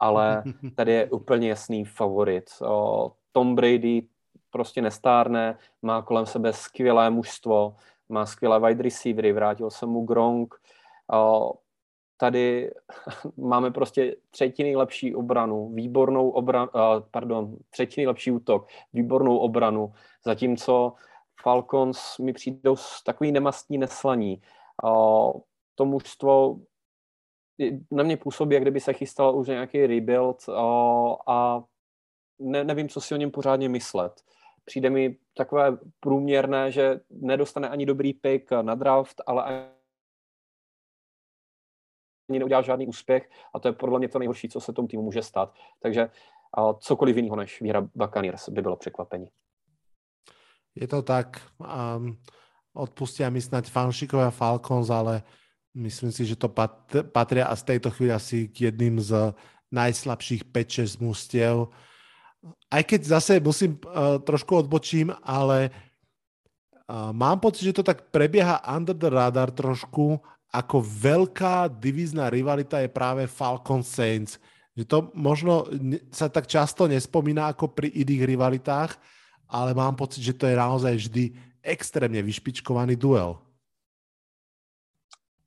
[0.00, 0.42] ale
[0.74, 2.50] tady je úplně jasný favorit.
[2.66, 4.02] O, Tom Brady
[4.50, 7.76] prostě nestárne, má kolem sebe skvělé mužstvo,
[8.08, 10.54] má skvělé wide receivery, vrátil se mu Gronk.
[12.16, 12.70] Tady
[13.36, 16.70] máme prostě třetí nejlepší obranu, výbornou obranu,
[17.10, 19.92] pardon, třetí nejlepší útok, výbornou obranu,
[20.24, 20.92] zatímco
[21.42, 24.42] Falcons mi přijdou s takový nemastní neslaní.
[25.74, 26.56] To mužstvo
[27.90, 30.48] na mě působí, jak kdyby se chystal už nějaký rebuild
[31.26, 31.64] a
[32.38, 34.22] ne, nevím, co si o něm pořádně myslet
[34.70, 39.44] přijde mi takové průměrné, že nedostane ani dobrý pick na draft, ale
[42.28, 45.02] ani neudělá žádný úspěch a to je podle mě to nejhorší, co se tomu týmu
[45.02, 45.54] může stát.
[45.82, 46.10] Takže
[46.54, 49.28] a cokoliv jiného než výhra Buccaneers by bylo překvapení.
[50.74, 51.42] Je to tak.
[51.58, 52.18] Um,
[52.72, 55.22] odpustia mi snať fanšikovia Falcons, ale
[55.74, 59.34] myslím si, že to pat, patria a z tejto chvíli asi k jedným z
[59.70, 61.70] najslabších 5-6 mustiev
[62.70, 68.62] aj keď zase musím, uh, trošku odbočím, ale uh, mám pocit, že to tak prebieha
[68.64, 74.40] under the radar trošku, ako veľká divízna rivalita je práve Falcon Saints.
[74.74, 75.66] Že to možno
[76.10, 78.98] sa tak často nespomína ako pri iných rivalitách,
[79.50, 81.24] ale mám pocit, že to je naozaj vždy
[81.60, 83.38] extrémne vyšpičkovaný duel.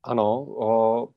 [0.06, 0.46] Ano,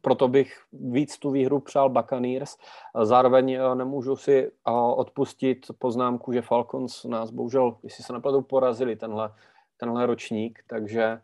[0.02, 2.58] proto bych víc tu výhru přál Buccaneers.
[3.04, 8.96] Zároveň e, nemůžu si o, odpustit poznámku, že Falcons nás bohužel, jestli se nepletu, porazili
[8.96, 9.34] tenhle,
[9.78, 11.22] tenhle ročník, takže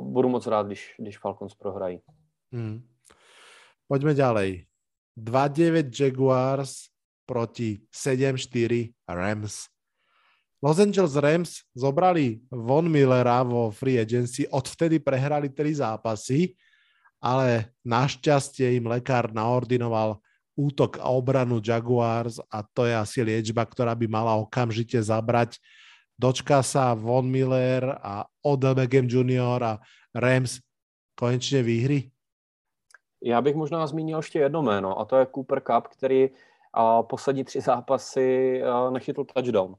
[0.00, 2.00] budu moc rád, když, když Falcons prohrají.
[2.52, 2.82] Hmm.
[3.88, 4.66] Poďme ďalej.
[5.18, 6.90] 2-9 Jaguars
[7.26, 9.66] proti 7-4 Rams.
[10.60, 16.52] Los Angeles Rams zobrali Von Millera vo free agency, odvtedy prehrali tri zápasy,
[17.16, 20.20] ale našťastie im lekár naordinoval
[20.52, 25.56] útok a obranu Jaguars a to je asi liečba, ktorá by mala okamžite zabrať.
[26.20, 29.56] Dočká sa Von Miller a Odell Beckham Jr.
[29.64, 29.80] a
[30.12, 30.60] Rams
[31.16, 32.12] konečne výhry?
[33.24, 36.28] Já bych možná zmínil ještě jedno jméno a to je Cooper Cup, který
[36.72, 39.76] a poslední tři zápasy nechytl touchdown.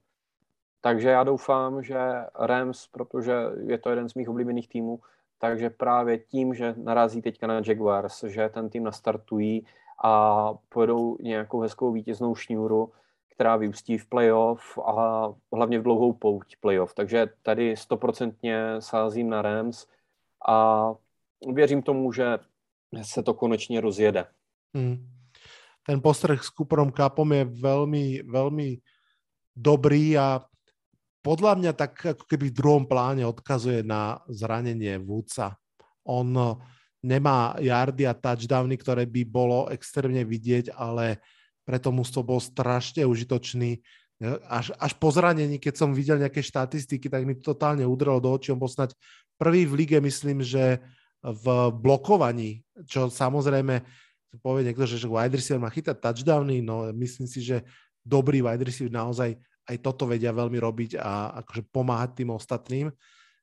[0.81, 1.99] Takže já doufám, že
[2.39, 3.33] Rams, protože
[3.65, 4.99] je to jeden z mých oblíbených týmů,
[5.39, 9.65] takže právě tím, že narazí teďka na Jaguars, že ten tým nastartují
[10.03, 12.91] a pojedou nějakou hezkou vítěznou šňůru,
[13.29, 16.93] která vyústí v playoff a hlavně v dlouhou pouť playoff.
[16.93, 19.87] Takže tady stoprocentně sázím na Rams
[20.47, 20.91] a
[21.53, 22.39] věřím tomu, že
[23.01, 24.25] se to konečně rozjede.
[24.73, 25.07] Hmm.
[25.85, 28.77] Ten postreh s Cooperom Cupom je veľmi, veľmi
[29.57, 30.45] dobrý a
[31.21, 35.57] podľa mňa tak ako keby v druhom pláne odkazuje na zranenie Woodsa.
[36.05, 36.57] On eh,
[37.05, 41.21] nemá yardy a touchdowny, ktoré by bolo extrémne vidieť, ale
[41.65, 43.81] preto to bol strašne užitočný.
[44.45, 48.53] Až, až po zranení, keď som videl nejaké štatistiky, tak mi totálne udrelo do očí.
[48.53, 48.93] On bol snať
[49.33, 50.77] prvý v lige, myslím, že
[51.21, 53.81] v blokovaní, čo samozrejme
[54.41, 57.65] povie niekto, že wide receiver má chytať touchdowny, no myslím si, že
[58.05, 59.37] dobrý wide receiver naozaj
[59.71, 62.87] aj toto vedia veľmi robiť a akože pomáhať tým ostatným.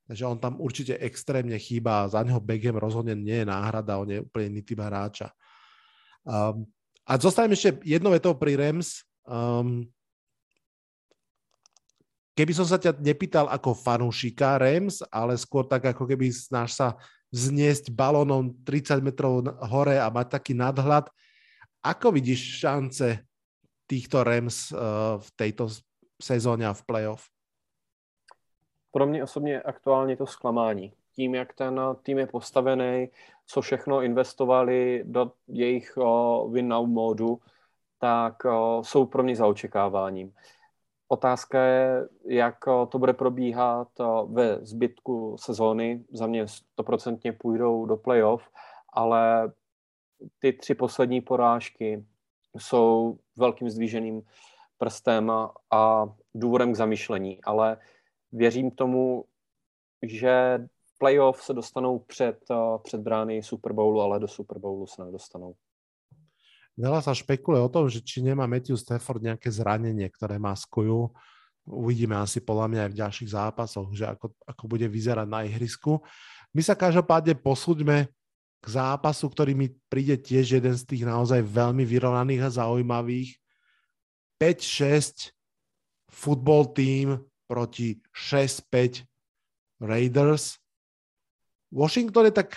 [0.09, 4.09] takže on tam určite extrémne chýba a za neho Beckham rozhodne nie je náhrada, on
[4.09, 5.29] je úplne iný typ hráča.
[6.25, 6.69] Um,
[7.09, 9.05] a zostavím ešte jednou vetou pri Rams.
[9.25, 9.89] Um,
[12.37, 17.01] keby som sa ťa nepýtal ako fanúšika Rams, ale skôr tak ako keby snáš sa
[17.33, 21.09] vzniesť balónom 30 metrov hore a mať taký nadhľad,
[21.85, 23.25] ako vidíš šance
[23.89, 25.73] týchto Rams uh, v tejto
[26.23, 27.29] sezóně a v playoff?
[28.93, 30.93] Pro mě osobně aktuálně to zklamání.
[31.13, 33.09] Tím, jak ten tým je postavený,
[33.47, 37.41] co všechno investovali do jejich uh, win now módu,
[37.99, 38.35] tak
[38.83, 40.35] jsou pro mě za očekáváním.
[41.09, 43.89] Otázka je, jak to bude probíhat
[44.27, 46.05] ve zbytku sezóny.
[46.13, 48.51] Za mě stoprocentně půjdou do playoff,
[48.93, 49.53] ale
[50.39, 52.05] ty tři poslední porážky
[52.59, 54.23] jsou velkým zdvíženým
[54.79, 55.31] prstem
[55.71, 57.77] a, důvodem k zamýšlení, ale
[58.33, 59.25] věřím tomu,
[60.03, 60.65] že
[60.99, 62.39] playoff se dostanou před,
[62.83, 65.55] před brány Super Bowlu, ale do Super Bowlu se nedostanou.
[66.79, 71.11] Veľa sa špekuluje o tom, že či nemá Matthew Stafford nejaké zranenie, ktoré má skoju.
[71.67, 75.99] Uvidíme asi podľa mňa aj v ďalších zápasoch, že ako, ako bude vyzerať na ihrisku.
[76.55, 78.07] My sa každopádne posúďme
[78.63, 83.35] k zápasu, ktorý mi príde tiež jeden z tých naozaj veľmi vyrovnaných a zaujímavých.
[84.39, 85.35] 5-6
[86.09, 89.05] football team proti 6-5
[89.83, 90.59] Raiders.
[91.69, 92.51] Washington je tak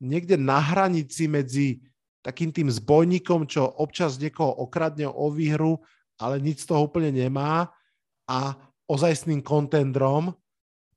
[0.00, 1.82] niekde na hranici medzi
[2.24, 5.80] takým tým zbojníkom, čo občas niekoho okradne o výhru,
[6.16, 7.68] ale nič z toho úplne nemá
[8.24, 8.56] a
[8.88, 10.32] ozajstným kontendrom.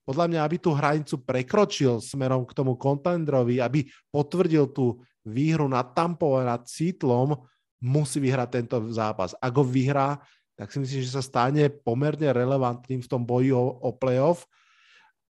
[0.07, 5.91] Podľa mňa, aby tú hranicu prekročil smerom k tomu kontendrovi, aby potvrdil tú výhru nad
[5.91, 7.35] Tampou a nad Cítlom,
[7.81, 9.37] musí vyhrať tento zápas.
[9.37, 10.19] Ak ho vyhrá,
[10.57, 14.49] tak si myslím, že sa stane pomerne relevantným v tom boji o, o playoff.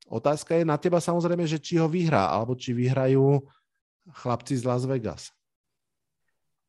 [0.06, 3.42] Otázka je na teba samozrejme, že či ho vyhrá, alebo či vyhrajú
[4.22, 5.34] chlapci z Las Vegas.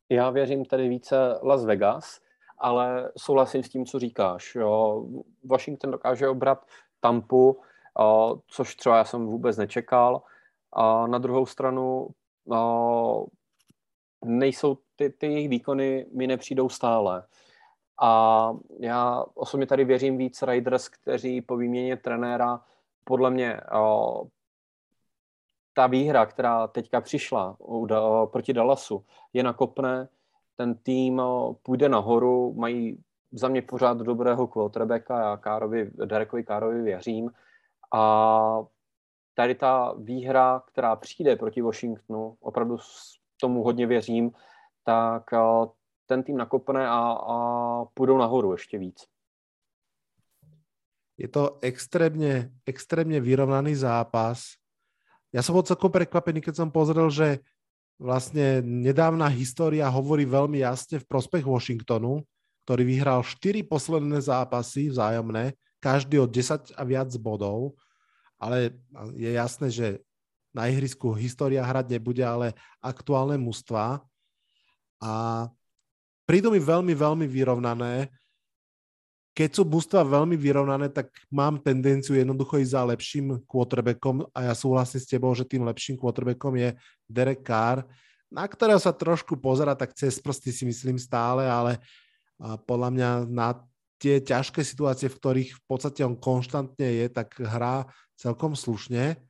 [0.09, 2.19] Já věřím tedy více Las Vegas,
[2.57, 4.57] ale souhlasím s tím, co říkáš.
[5.45, 6.65] Washington dokáže obrat
[6.99, 7.61] Tampu,
[8.47, 10.21] což třeba já jsem vůbec nečekal.
[10.73, 12.07] A na druhou stranu
[14.25, 17.23] nejsou ty, ty jejich výkony mi nepřijdou stále.
[18.01, 22.61] A já osobně tady věřím víc Raiders, kteří po výměně trenéra
[23.03, 24.23] podle mě o,
[25.73, 30.09] ta výhra, která teďka přišla u, o, proti Dallasu, je nakopné,
[30.55, 36.81] ten tým o, půjde nahoru, mají za mě pořád dobrého quarterbacka, já Károvi, Derekovi Károvi
[36.81, 37.31] věřím.
[37.93, 38.63] A
[39.33, 42.77] tady ta výhra, která přijde proti Washingtonu, opravdu
[43.37, 44.31] tomu hodně věřím,
[44.83, 45.23] tak
[46.05, 47.37] ten tým nakopne a, a
[47.93, 49.05] půjdou nahoru ještě víc.
[51.17, 54.53] Je to extrémne, extrémne vyrovnaný zápas.
[55.33, 57.41] Ja som bol celkom prekvapený, keď som pozrel, že
[57.97, 62.21] vlastne nedávna história hovorí veľmi jasne v prospech Washingtonu,
[62.69, 67.73] ktorý vyhral 4 posledné zápasy vzájomné, každý od 10 a viac bodov,
[68.37, 68.77] ale
[69.17, 69.87] je jasné, že
[70.55, 74.01] na ihrisku história hrať nebude, ale aktuálne mužstva.
[74.97, 75.13] A
[76.25, 78.09] prídu mi veľmi, veľmi vyrovnané.
[79.37, 84.53] Keď sú bústva veľmi vyrovnané, tak mám tendenciu jednoducho ísť za lepším quarterbackom a ja
[84.57, 86.73] súhlasím s tebou, že tým lepším quarterbackom je
[87.05, 87.85] Derek Carr,
[88.33, 91.77] na ktorého sa trošku pozera tak cez prsty si myslím stále, ale
[92.65, 93.61] podľa mňa na
[94.01, 97.85] tie ťažké situácie, v ktorých v podstate on konštantne je, tak hrá
[98.17, 99.21] celkom slušne.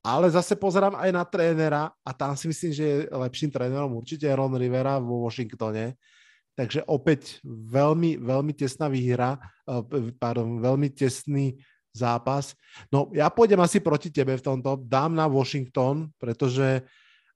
[0.00, 4.24] Ale zase pozerám aj na trénera a tam si myslím, že je lepším trénerom určite
[4.32, 6.00] Ron Rivera vo Washingtone.
[6.56, 9.36] Takže opäť veľmi, veľmi tesná výhra,
[9.68, 11.60] eh, pardon, veľmi tesný
[11.92, 12.54] zápas.
[12.88, 16.86] No ja pôjdem asi proti tebe v tomto, dám na Washington, pretože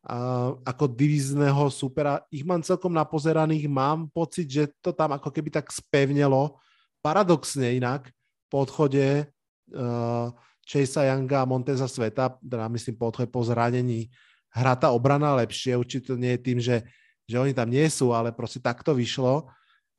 [0.06, 5.50] uh, ako divizného supera, ich mám celkom napozeraných, mám pocit, že to tam ako keby
[5.50, 6.54] tak spevnelo,
[7.02, 8.14] paradoxne inak,
[8.46, 9.26] po odchode
[9.74, 10.30] uh,
[10.64, 14.08] Chasea Younga a Monteza Sveta, teda myslím po po zranení,
[14.50, 16.76] hrá tá obrana lepšie, určite nie je tým, že
[17.24, 19.48] že oni tam nie sú, ale proste takto vyšlo.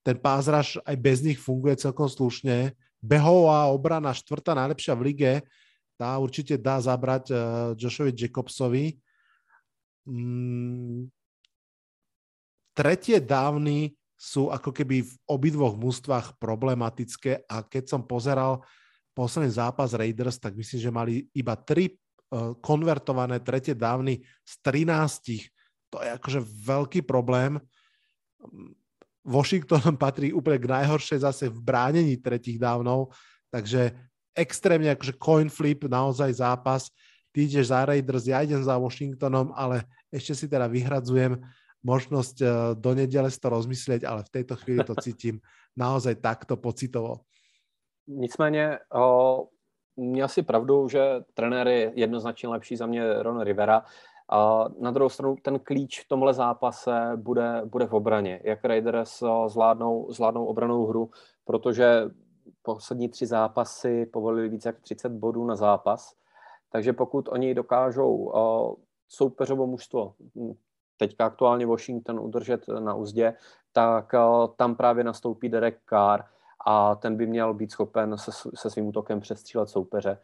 [0.05, 2.77] Ten pázraž aj bez nich funguje celkom slušne.
[3.01, 5.33] Behová obrana štvrtá najlepšia v lige,
[5.97, 7.39] tá určite dá zabrať uh,
[7.73, 8.99] Joshovi Jacobsovi.
[10.05, 11.09] Mm,
[12.77, 18.61] tretie dávny sú ako keby v obidvoch mústvách problematické a keď som pozeral
[19.15, 25.55] posledný zápas Raiders, tak myslím, že mali iba tri uh, konvertované tretie dávny z 13
[25.95, 27.55] to je akože veľký problém.
[29.23, 33.15] Washington patrí úplne k najhoršej zase v bránení tretích dávnov,
[33.47, 33.95] takže
[34.35, 36.91] extrémne akože coin flip, naozaj zápas.
[37.31, 41.39] Ty ideš za Raiders, ja idem za Washingtonom, ale ešte si teda vyhradzujem
[41.79, 45.39] možnosť eh, do nedele si to rozmyslieť, ale v tejto chvíli to cítim
[45.79, 47.23] naozaj takto pocitovo.
[48.07, 49.47] Nicméně o,
[49.95, 53.83] měl si pravdu, že trenér je jednoznačně lepší za mě Ron Rivera.
[54.29, 58.41] A na druhou stranu ten klíč v tomhle zápase bude, bude v obraně.
[58.43, 61.09] Jak Raiders zvládnou, zvládnou obranou hru,
[61.45, 62.09] protože
[62.61, 66.13] poslední tři zápasy povolili více jak 30 bodů na zápas.
[66.71, 68.33] Takže pokud oni dokážou
[69.07, 70.53] soupeřovo mužstvo, hm,
[70.97, 73.33] teďka aktuálně Washington udržet na úzdě,
[73.73, 74.11] tak
[74.55, 76.23] tam právě nastoupí Derek Carr
[76.65, 80.17] a ten by měl být schopen se, se svým útokem přestřílet soupeře.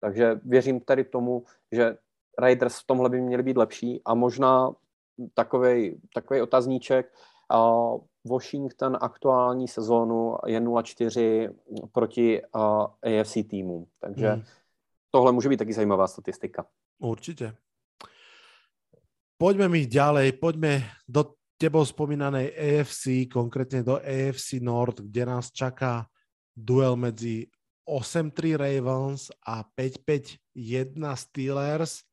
[0.00, 1.96] Takže věřím tady tomu, že
[2.38, 4.70] Raiders v tomhle by měli být lepší a možná
[5.34, 7.14] takový, takový otazníček.
[7.54, 11.54] Uh, Washington aktuální sezónu je 0-4
[11.92, 14.42] proti uh, AFC týmům, takže hmm.
[15.10, 16.66] tohle může být taky zajímavá statistika.
[16.98, 17.54] Určitě.
[19.38, 26.06] Poďme mi ďalej, poďme do tebou spomínanej AFC, konkrétne do AFC North, kde nás čaká
[26.54, 27.50] duel medzi
[27.82, 32.06] 8-3 Ravens a 5-5-1 Steelers.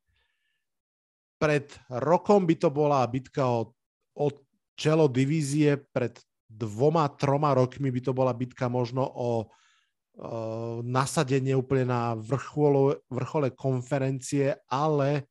[1.38, 3.70] Pred rokom by to bola bitka o,
[4.18, 4.26] o
[4.74, 6.18] čelo divízie, pred
[6.48, 9.30] dvoma, troma rokmi by to bola bitka možno o, o
[10.80, 15.28] nasadenie úplne na vrchole, vrchole konferencie, ale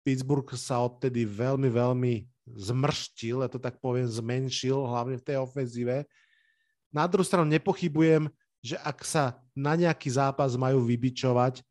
[0.00, 2.14] Pittsburgh sa odtedy veľmi, veľmi
[2.46, 6.04] zmrštil, ja to tak poviem, zmenšil, hlavne v tej ofenzíve.
[6.92, 8.28] Na druhú stranu nepochybujem,
[8.64, 11.64] že ak sa na nejaký zápas majú vybičovať,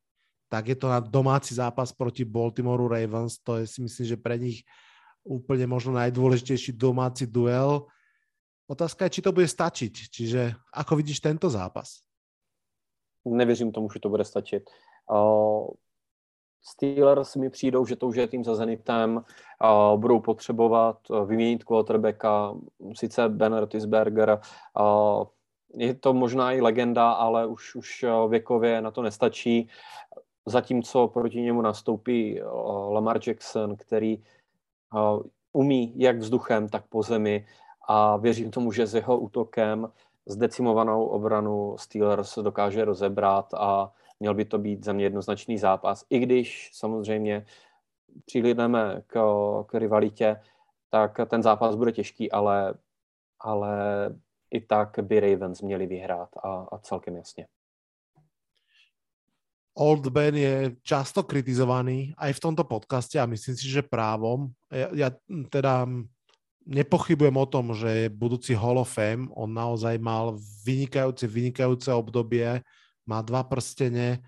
[0.50, 3.42] tak je to na domáci zápas proti Baltimore Ravens.
[3.42, 4.62] To je si myslím, že pre nich
[5.26, 7.90] úplne možno najdôležitejší domáci duel.
[8.70, 9.94] Otázka je, či to bude stačiť.
[10.14, 12.06] Čiže ako vidíš tento zápas?
[13.26, 14.70] Nevěřím tomu, že to bude stačit.
[16.64, 19.24] Steelers mi přijdou, že to už je tým za Zenitem,
[19.60, 22.54] a budou potřebovat eh, vyměnit quarterbacka,
[22.94, 24.40] sice Ben Roethlisberger,
[24.76, 25.16] a
[25.76, 29.70] je to možná i legenda, ale už, už eh, věkově na to nestačí.
[30.46, 32.44] Zatímco proti němu nastoupí eh,
[32.90, 34.24] Lamar Jackson, který
[35.54, 37.46] umí jak vzduchem, tak po zemi
[37.88, 39.92] a věřím tomu, že s jeho útokem
[40.26, 46.06] zdecimovanou obranu Steelers dokáže rozebrat a měl by to být za mě jednoznačný zápas.
[46.10, 47.46] I když samozřejmě
[48.26, 49.14] přihlídneme k,
[49.66, 50.42] k rivalitě,
[50.90, 52.74] tak ten zápas bude těžký, ale,
[53.40, 53.76] ale
[54.52, 57.48] i tak by Ravens měli vyhrát a, a celkem jasně.
[59.74, 64.54] Old Ben je často kritizovaný aj v tomto podcaste a myslím si, že právom.
[64.70, 65.10] Ja, ja
[65.50, 65.90] teda
[66.70, 69.34] nepochybujem o tom, že je budúci Hall of Fame.
[69.34, 72.62] On naozaj mal vynikajúce, vynikajúce obdobie
[73.04, 74.24] má dva prstene,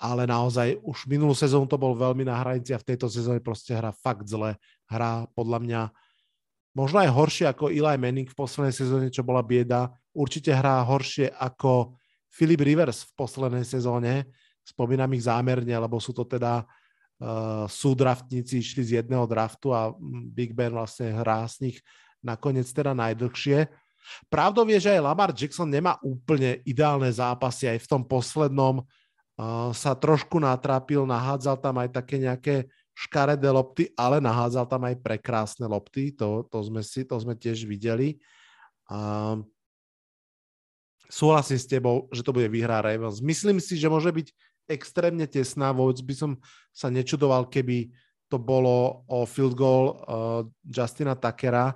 [0.00, 3.76] ale naozaj už minulú sezónu to bol veľmi na hranici a v tejto sezóne proste
[3.76, 4.56] hrá fakt zle.
[4.88, 5.80] Hrá podľa mňa
[6.72, 9.92] možno aj horšie ako Eli Manning v poslednej sezóne, čo bola bieda.
[10.16, 12.00] Určite hrá horšie ako
[12.32, 14.30] Philip Rivers v poslednej sezóne.
[14.64, 19.92] Spomínam ich zámerne, lebo sú to teda uh, súdraftníci, išli z jedného draftu a
[20.30, 21.76] Big Ben vlastne hrá z nich
[22.24, 23.66] nakoniec teda najdlhšie.
[24.28, 27.70] Pravdou je, že aj Lamar Jackson nemá úplne ideálne zápasy.
[27.70, 33.88] Aj v tom poslednom uh, sa trošku natrápil, nahádzal tam aj také nejaké škaredé lopty,
[33.96, 36.12] ale nahádzal tam aj prekrásne lopty.
[36.20, 38.20] To, to, sme, si, to sme tiež videli.
[38.90, 39.40] Uh,
[41.08, 43.24] súhlasím s tebou, že to bude vyhrá Ravens.
[43.24, 44.28] Myslím si, že môže byť
[44.70, 45.74] extrémne tesná.
[45.74, 46.30] Vôbec by som
[46.70, 47.90] sa nečudoval, keby
[48.30, 51.74] to bolo o field goal uh, Justina Takera,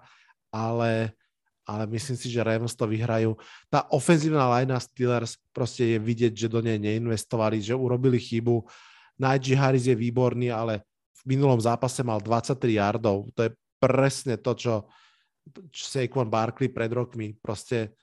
[0.54, 1.18] ale
[1.64, 3.36] ale myslím si, že Ravens to vyhrajú.
[3.72, 8.64] Tá ofenzívna linea Steelers proste je vidieť, že do nej neinvestovali, že urobili chybu.
[9.16, 10.84] Najee Harris je výborný, ale
[11.24, 13.32] v minulom zápase mal 23 yardov.
[13.32, 13.50] To je
[13.80, 14.74] presne to, čo,
[15.72, 17.36] Saquon Barkley pred rokmi.
[17.36, 17.96] Proste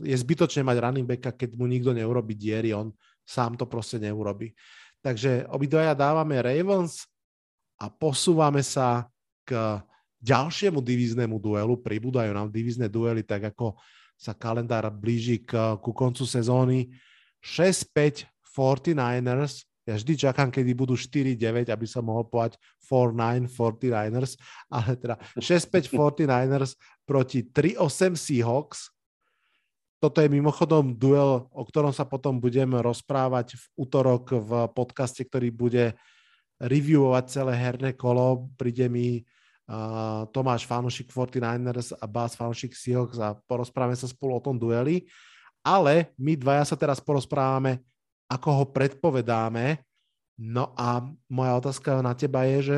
[0.00, 2.90] je zbytočné mať running backa, keď mu nikto neurobi diery, on
[3.22, 4.50] sám to proste neurobi.
[4.98, 7.06] Takže obidvaja dávame Ravens
[7.78, 9.06] a posúvame sa
[9.46, 9.78] k
[10.18, 13.78] ďalšiemu divíznemu duelu, pribúdajú nám divízne duely, tak ako
[14.18, 16.90] sa kalendár blíži k, ku koncu sezóny.
[17.38, 24.36] 6-5 49ers, ja vždy čakám, kedy budú 4-9, aby som mohol povedať 4-9 49ers,
[24.68, 26.76] ale teda 6-5 49ers
[27.08, 28.92] proti 3-8 Seahawks.
[29.98, 35.50] Toto je mimochodom duel, o ktorom sa potom budem rozprávať v útorok v podcaste, ktorý
[35.50, 35.98] bude
[36.62, 38.46] reviewovať celé herné kolo.
[38.54, 39.26] Príde mi
[40.32, 45.04] Tomáš fanúšik 49ers a Bas fanúšik Seahawks a porozprávame sa spolu o tom dueli.
[45.60, 47.84] Ale my dvaja sa teraz porozprávame,
[48.32, 49.84] ako ho predpovedáme.
[50.40, 52.76] No a moja otázka na teba je, že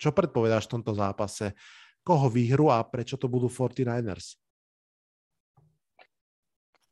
[0.00, 1.52] čo predpovedáš v tomto zápase?
[2.00, 4.40] Koho výhru a prečo to budú 49ers?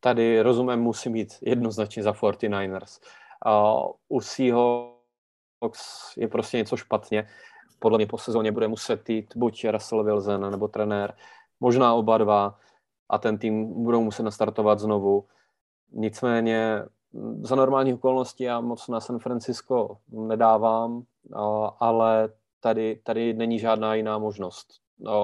[0.00, 3.00] Tady rozumem musí mít jednoznačně za 49ers.
[3.46, 7.28] Uh, u Seahawks je prostě něco špatně.
[7.84, 11.14] Podle mě po sezóně bude muset jít buď Russell Wilson nebo trenér,
[11.60, 12.58] možná oba dva
[13.08, 15.24] a ten tým budou muset nastartovat znovu.
[15.92, 16.82] Nicméně
[17.40, 21.02] za normálních okolností já moc na San Francisco nedávám,
[21.80, 22.28] ale
[22.60, 24.66] tady, tady není žádná jiná možnost.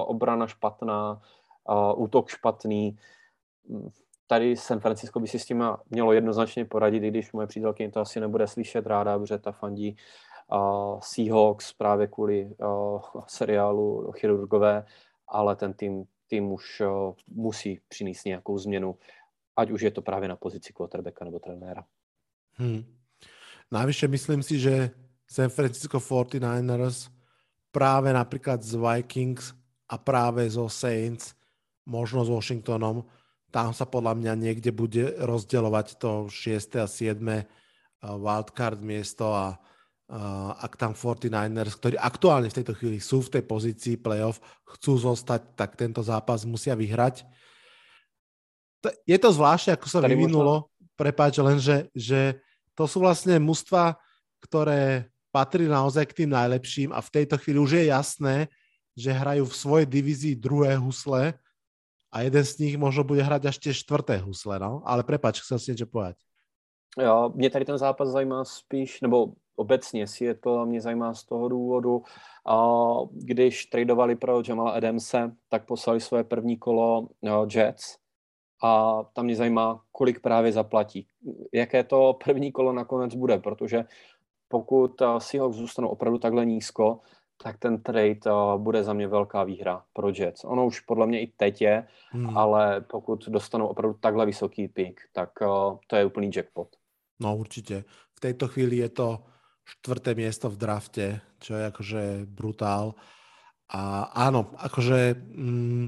[0.05, 1.21] Obrana špatná,
[1.95, 2.97] útok špatný.
[4.27, 7.99] Tady San Francisco by si s tím mělo jednoznačně poradit, i když moje přítelkyně to
[7.99, 9.97] asi nebude slyšet ráda, protože ta fandí
[10.99, 12.55] Seahawks právě kvůli
[13.27, 14.85] seriálu Chirurgové,
[15.27, 16.81] ale ten tým, tým už
[17.27, 18.95] musí přinést nějakou změnu,
[19.55, 21.85] ať už je to právě na pozici quarterbacka nebo trenéra.
[22.53, 22.83] Hmm.
[23.71, 24.89] Navyše myslím si, že
[25.27, 27.07] San Francisco 49ers
[27.71, 29.55] práve napríklad z Vikings
[29.87, 31.31] a práve zo Saints,
[31.87, 33.07] možno s Washingtonom,
[33.51, 36.83] tam sa podľa mňa niekde bude rozdeľovať to 6.
[36.83, 37.15] a 7.
[37.23, 37.43] Eh,
[38.03, 39.70] wildcard miesto a uh,
[40.59, 44.43] ak tam 49ers, ktorí aktuálne v tejto chvíli sú v tej pozícii playoff,
[44.75, 47.23] chcú zostať, tak tento zápas musia vyhrať.
[49.07, 50.95] Je to zvláštne, ako sa vyvinulo, možno...
[50.99, 51.63] prepáč, len
[51.95, 52.43] že,
[52.75, 53.95] to sú vlastne mužstva,
[54.43, 58.35] ktoré patrí naozaj k tým najlepším a v tejto chvíli už je jasné,
[58.91, 61.39] že hrajú v svojej divízii druhé husle
[62.11, 64.83] a jeden z nich možno bude hrať až tie štvrté husle, no?
[64.83, 66.19] Ale prepač, chcel si niečo povedať.
[66.99, 70.05] Jo, mě tady ten zápas zajímá spíš, nebo obecně
[70.39, 72.03] to mě zajímá z toho důvodu,
[73.11, 77.97] když tradovali pro Jamala Adamse, tak poslali svoje první kolo jo, Jets
[78.63, 81.07] a tam mě zajímá, kolik právě zaplatí.
[81.53, 83.85] Jaké to první kolo nakonec bude, protože
[84.47, 86.99] pokud eh, si ho zůstanou opravdu takhle nízko,
[87.43, 90.43] tak ten trade uh, bude za mě velká výhra pro Jets.
[90.43, 92.37] Ono už podle mě i teď je, hmm.
[92.37, 96.67] ale pokud dostanou opravdu takhle vysoký pick, tak uh, to je úplný jackpot.
[97.19, 97.83] No určitě.
[98.17, 99.23] V této chvíli je to
[99.79, 101.05] štvrté miesto v drafte,
[101.39, 102.99] čo je akože brutál.
[103.71, 105.85] A áno, akože mm,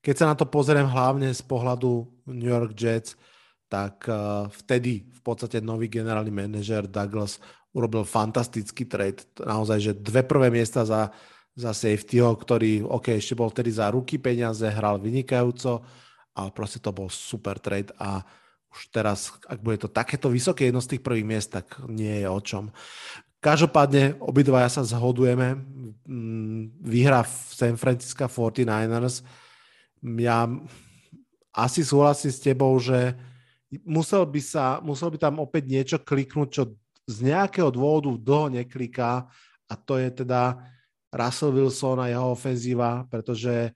[0.00, 3.18] keď sa na to pozriem hlavne z pohľadu New York Jets,
[3.66, 7.42] tak uh, vtedy v podstate nový generálny manažer Douglas
[7.74, 9.26] urobil fantastický trade.
[9.36, 11.12] Naozaj, že dve prvé miesta za,
[11.52, 15.84] za safetyho, ktorý, OK, ešte bol vtedy za ruky peniaze, hral vynikajúco,
[16.32, 18.24] ale proste to bol super trade a
[18.76, 22.28] už teraz, ak bude to takéto vysoké jedno z tých prvých miest, tak nie je
[22.28, 22.68] o čom.
[23.46, 25.54] Každopádne obidvaja sa zhodujeme.
[26.02, 29.22] Mm, výhra v San Francisco 49ers.
[30.18, 30.50] Ja
[31.54, 33.14] asi súhlasím s tebou, že
[33.86, 36.74] musel by, sa, musel by tam opäť niečo kliknúť, čo
[37.06, 39.30] z nejakého dôvodu dlho nekliká
[39.70, 40.58] a to je teda
[41.14, 43.70] Russell Wilson a jeho ofenzíva, pretože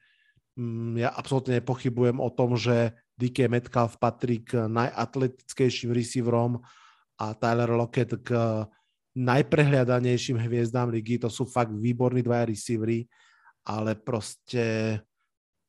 [0.59, 6.59] mm, ja absolútne nepochybujem o tom, že DK Metcalf patrí k najatletickejším receiverom
[7.23, 8.66] a Tyler Lockett k
[9.16, 11.18] najprehľadanejším hviezdám ligy.
[11.22, 13.11] To sú fakt výborní dvaja receivery,
[13.66, 14.98] ale proste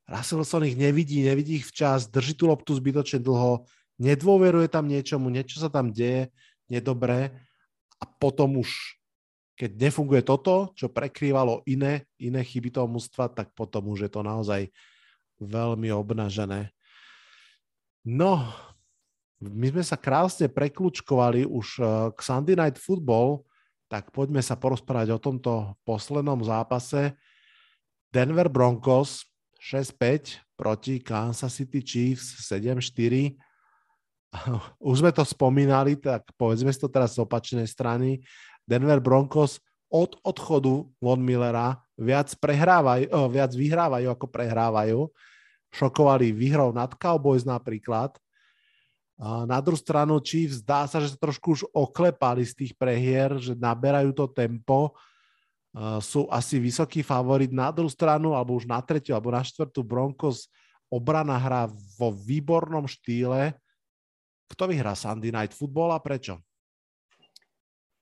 [0.06, 3.66] Russell Wilson ich nevidí, nevidí ich včas, drží tú loptu zbytočne dlho,
[4.02, 6.30] nedôveruje tam niečomu, niečo sa tam deje
[6.66, 7.30] nedobré
[8.02, 8.98] a potom už,
[9.54, 14.26] keď nefunguje toto, čo prekrývalo iné, iné chyby toho mužstva, tak potom už je to
[14.26, 14.66] naozaj
[15.38, 16.74] veľmi obnažené.
[18.02, 18.50] No,
[19.42, 23.42] my sme sa krásne prekľúčkovali už eh, k Sunday Night Football,
[23.90, 27.12] tak poďme sa porozprávať o tomto poslednom zápase.
[28.08, 29.28] Denver Broncos
[29.60, 33.36] 6-5 proti Kansas City Chiefs 7-4
[34.88, 38.24] už sme to spomínali, tak povedzme si to teraz z opačnej strany.
[38.64, 39.60] Denver Broncos
[39.92, 45.00] od odchodu Von Millera viac, prehrávajú, oh, viac vyhrávajú ako prehrávajú.
[45.72, 48.16] Šokovali výhrou nad Cowboys napríklad.
[49.20, 53.52] Na druhú stranu Chiefs zdá sa, že sa trošku už oklepali z tých prehier, že
[53.52, 54.96] naberajú to tempo.
[56.00, 60.48] Sú asi vysoký favorit na druhú stranu, alebo už na tretiu, alebo na štvrtú Broncos
[60.92, 63.56] obrana hrá vo výbornom štýle
[64.52, 66.36] kto vyhrá Sunday Night Football a prečo?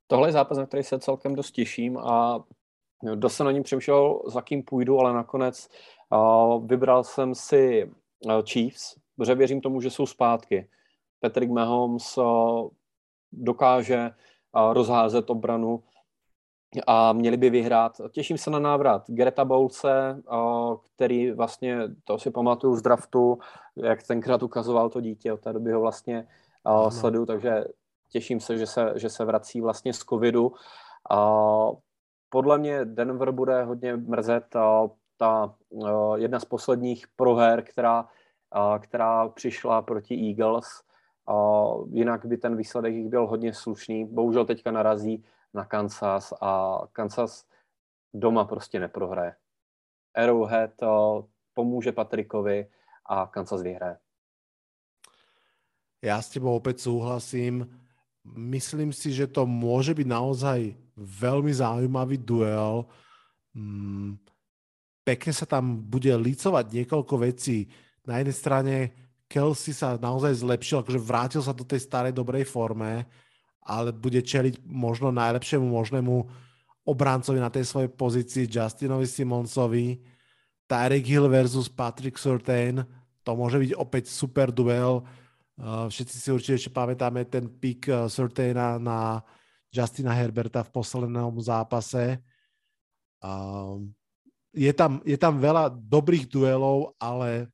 [0.07, 2.45] Tohle je zápas, na který se celkem dost těším a
[3.15, 5.69] dost se na ním přemýšlel, za kým půjdu, ale nakonec
[6.67, 7.91] vybral jsem si
[8.43, 10.69] Chiefs, protože věřím tomu, že jsou zpátky.
[11.21, 12.69] Patrick Mahomes uh,
[13.33, 14.11] dokáže
[14.55, 15.83] uh, rozházet obranu
[16.87, 18.01] a měli by vyhrát.
[18.11, 20.23] Těším se na návrat Gereta Boulce,
[20.95, 23.39] který vlastně, to si pamatuju z draftu,
[23.77, 26.29] jak tenkrát ukazoval to dítě, od té doby ho vlastně
[26.65, 26.91] ano.
[26.91, 27.65] sleduju, takže
[28.09, 30.53] těším se, že se, že se vrací vlastně z covidu.
[32.29, 34.45] Podle mě Denver bude hodně mrzet
[35.17, 35.55] ta
[36.17, 38.09] jedna z posledních proher, která,
[38.79, 40.67] která přišla proti Eagles.
[41.93, 44.05] Jinak by ten výsledek jich byl hodně slušný.
[44.05, 47.47] Bohužel teďka narazí na Kansas a Kansas
[48.15, 49.35] doma prostě neprohraje.
[50.15, 50.71] Arrowhead
[51.55, 52.67] pomůže Patrikovi
[53.07, 53.99] a Kansas vyhraje.
[56.03, 57.81] Já s tebou opět souhlasím.
[58.25, 62.85] Myslím si, že to může být naozaj velmi zaujímavý duel.
[63.55, 64.19] Mm,
[65.05, 67.67] pekne sa tam bude licovať niekoľko vecí.
[68.07, 68.75] Na jednej strane
[69.31, 73.07] Kelsey sa naozaj zlepšil, akože vrátil sa do tej starej dobrej forme
[73.71, 76.15] ale bude čeliť možno najlepšiemu možnému
[76.89, 80.01] obrancovi na tej svojej pozícii Justinovi Simonsovi.
[80.67, 82.83] Tyreek Hill versus Patrick Surtain,
[83.27, 85.03] to môže byť opäť super duel.
[85.61, 89.21] Uh, všetci si určite ešte pamätáme ten pick uh, Surtaina na
[89.71, 92.23] Justina Herberta v poslednom zápase.
[93.21, 93.93] Um,
[94.55, 97.51] je tam, je tam veľa dobrých duelov, ale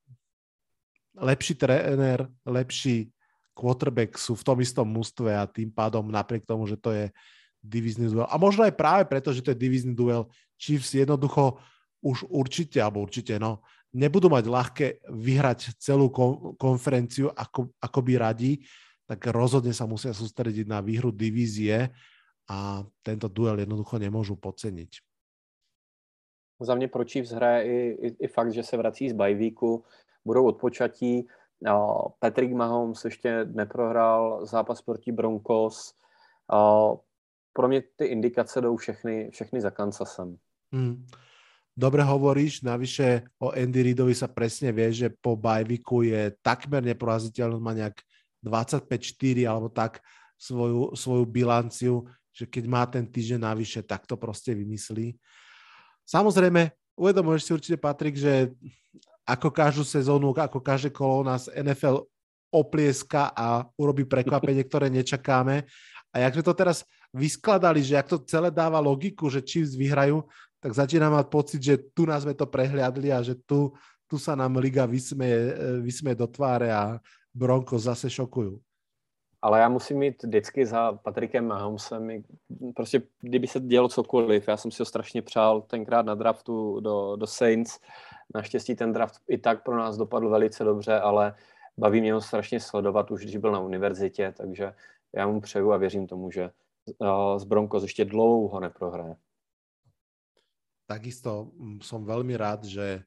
[1.16, 3.10] lepší tréner, lepší
[3.56, 7.08] quarterback sú v tom istom mústve a tým pádom napriek tomu, že to je
[7.64, 8.28] divizný duel.
[8.28, 10.28] A možno aj práve preto, že to je divizný duel,
[10.60, 11.56] Chiefs jednoducho
[12.04, 13.64] už určite, alebo určite, no,
[13.96, 16.12] nebudú mať ľahké vyhrať celú
[16.60, 18.60] konferenciu, ako, ako by radi,
[19.08, 21.90] tak rozhodne sa musia sústrediť na výhru divízie
[22.46, 25.02] a tento duel jednoducho nemôžu podceniť.
[26.60, 29.84] Za mě pro Chiefs hraje i, i, i fakt, že se vrací z bajvíku,
[30.26, 31.26] budou odpočatí,
[32.18, 35.94] Patrick Mahomes ještě neprohrál zápas proti Broncos.
[37.52, 40.36] Pro mě ty indikace jdou všechny, všechny za Kansasem.
[40.72, 41.06] Hmm.
[41.76, 47.60] Dobre hovoríš, navyše o Andy Reidovi sa presne vie, že po bajviku je takmer neporaziteľný,
[47.60, 48.00] má nejak
[48.40, 50.00] 25-4 alebo tak
[50.40, 55.20] svoju, svoju bilanciu, že keď má ten týždeň navyše, tak to proste vymyslí.
[56.08, 58.56] Samozrejme, uvedomuješ si určite, Patrik, že
[59.26, 62.06] ako každú sezónu, ako každé kolo nás NFL
[62.54, 65.66] oplieska a urobí prekvapenie, ktoré nečakáme.
[66.14, 70.22] A jak sme to teraz vyskladali, že ak to celé dáva logiku, že Chiefs vyhrajú,
[70.62, 73.74] tak začínam mať pocit, že tu nás sme to prehliadli a že tu,
[74.06, 75.52] tu sa nám liga vysmeje,
[75.82, 77.02] vysmeje do tváre a
[77.34, 78.62] Bronco zase šokujú.
[79.42, 82.22] Ale já musím mít vždycky za Patrikem Mahomesem,
[82.76, 87.16] prostě kdyby se dělo cokoliv, já jsem si ho strašně přál tenkrát na draftu do,
[87.16, 87.78] do Saints,
[88.34, 91.34] Naštěstí ten draft i tak pro nás dopadl velice dobře, ale
[91.76, 94.74] baví mě ho strašně sledovat už, když byl na univerzitě, takže
[95.14, 96.50] já mu přeju a věřím tomu, že
[97.36, 99.16] z Broncos ještě dlouho neprohraje.
[100.86, 103.02] Takisto mm, som veľmi rád, že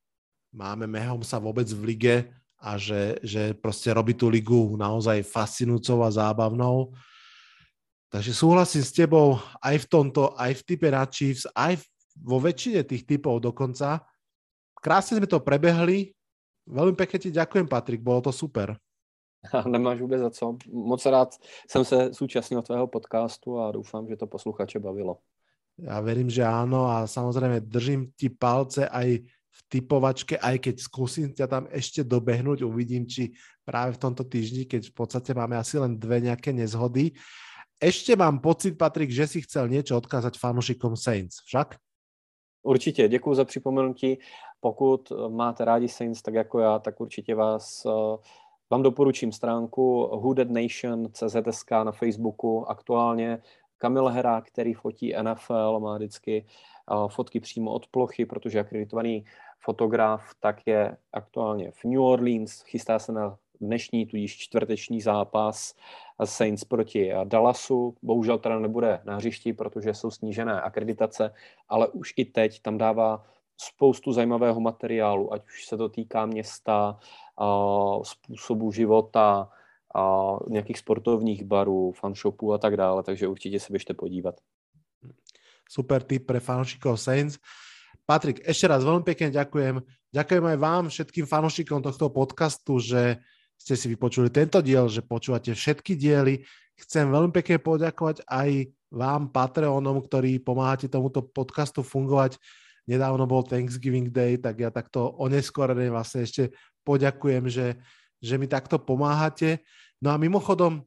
[0.51, 2.15] máme Mahomesa vôbec v lige
[2.59, 6.91] a že, že proste robí tú ligu naozaj fascinujúcou a zábavnou.
[8.11, 11.79] Takže súhlasím s tebou aj v tomto, aj v type na Chiefs, aj
[12.19, 14.03] vo väčšine tých typov dokonca
[14.79, 16.11] krásne sme to prebehli.
[16.69, 18.77] Veľmi pekne ti ďakujem, Patrik, bolo to super.
[19.67, 20.57] Nemáš vůbec za co.
[20.71, 21.35] Moc rád
[21.69, 25.17] jsem se zúčastnil tvého podcastu a doufám, že to posluchače bavilo.
[25.79, 31.31] Ja verím, že áno a samozrejme držím ti palce aj v typovačke, aj keď skúsim
[31.31, 33.31] ťa tam ešte dobehnúť, uvidím, či
[33.63, 37.15] práve v tomto týždni, keď v podstate máme asi len dve nejaké nezhody.
[37.79, 41.79] Ešte mám pocit, Patrik, že si chcel niečo odkázať fanúšikom Saints, však?
[42.63, 44.19] Určitě, děkuji za připomenutí.
[44.59, 48.17] Pokud máte rádi Saints tak jako já, tak určitě vás eh,
[48.69, 51.35] vám doporučím stránku whodednation.cz
[51.83, 52.69] na Facebooku.
[52.69, 53.41] Aktuálně
[53.77, 59.25] Kamil Hera, který fotí NFL, má vždycky eh, fotky přímo od plochy, protože akreditovaný
[59.59, 65.75] fotograf tak je aktuálně v New Orleans, chystá se na dnešní, tudíž čtvrteční zápas
[66.23, 67.95] Saints proti Dallasu.
[68.01, 71.33] Bohužel teda nebude na hřišti, protože jsou snížené akreditace,
[71.69, 73.25] ale už i teď tam dává
[73.59, 76.95] spoustu zajímavého materiálu, ať už se to týká města,
[78.03, 79.49] způsobu života,
[80.47, 84.35] nějakých sportovních barů, fanshopů a tak dále, takže určitě se běžte podívat.
[85.69, 87.37] Super tip pre fanúšikov Saints.
[88.09, 89.85] Patrik, ešte raz veľmi pekne ďakujem.
[90.09, 93.21] Ďakujem aj vám, všetkým fanúšikom tohto podcastu, že
[93.53, 96.41] ste si vypočuli tento diel, že počúvate všetky diely.
[96.73, 102.41] Chcem veľmi pekne poďakovať aj vám, Patreonom, ktorí pomáhate tomuto podcastu fungovať.
[102.89, 106.49] Nedávno bol Thanksgiving Day, tak ja takto oneskorené vlastne ešte
[106.81, 107.77] poďakujem, že,
[108.17, 109.61] že mi takto pomáhate.
[110.01, 110.81] No a mimochodom,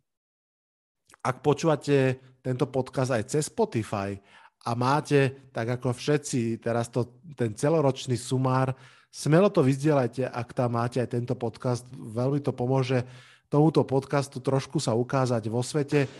[1.23, 4.19] ak počúvate tento podcast aj cez Spotify
[4.67, 8.75] a máte, tak ako všetci, teraz to, ten celoročný sumár,
[9.07, 11.87] smelo to vyzdielajte, ak tam máte aj tento podcast.
[11.95, 13.07] Veľmi to pomôže
[13.47, 16.11] tomuto podcastu trošku sa ukázať vo svete.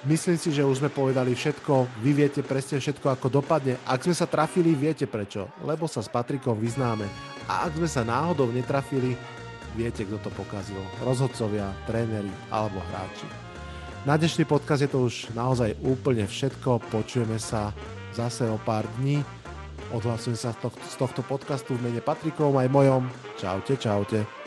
[0.00, 3.76] Myslím si, že už sme povedali všetko, vy viete presne všetko, ako dopadne.
[3.84, 7.04] Ak sme sa trafili, viete prečo, lebo sa s Patrikom vyznáme.
[7.44, 9.12] A ak sme sa náhodou netrafili,
[9.76, 10.80] viete, kto to pokazil.
[11.04, 13.28] Rozhodcovia, tréneri alebo hráči.
[14.08, 16.80] Na dnešný podcast je to už naozaj úplne všetko.
[16.88, 17.76] Počujeme sa
[18.16, 19.20] zase o pár dní.
[19.92, 23.04] Odhlasujem sa z tohto, podcastu v mene Patrikom aj mojom.
[23.36, 24.39] Čaute, čaute.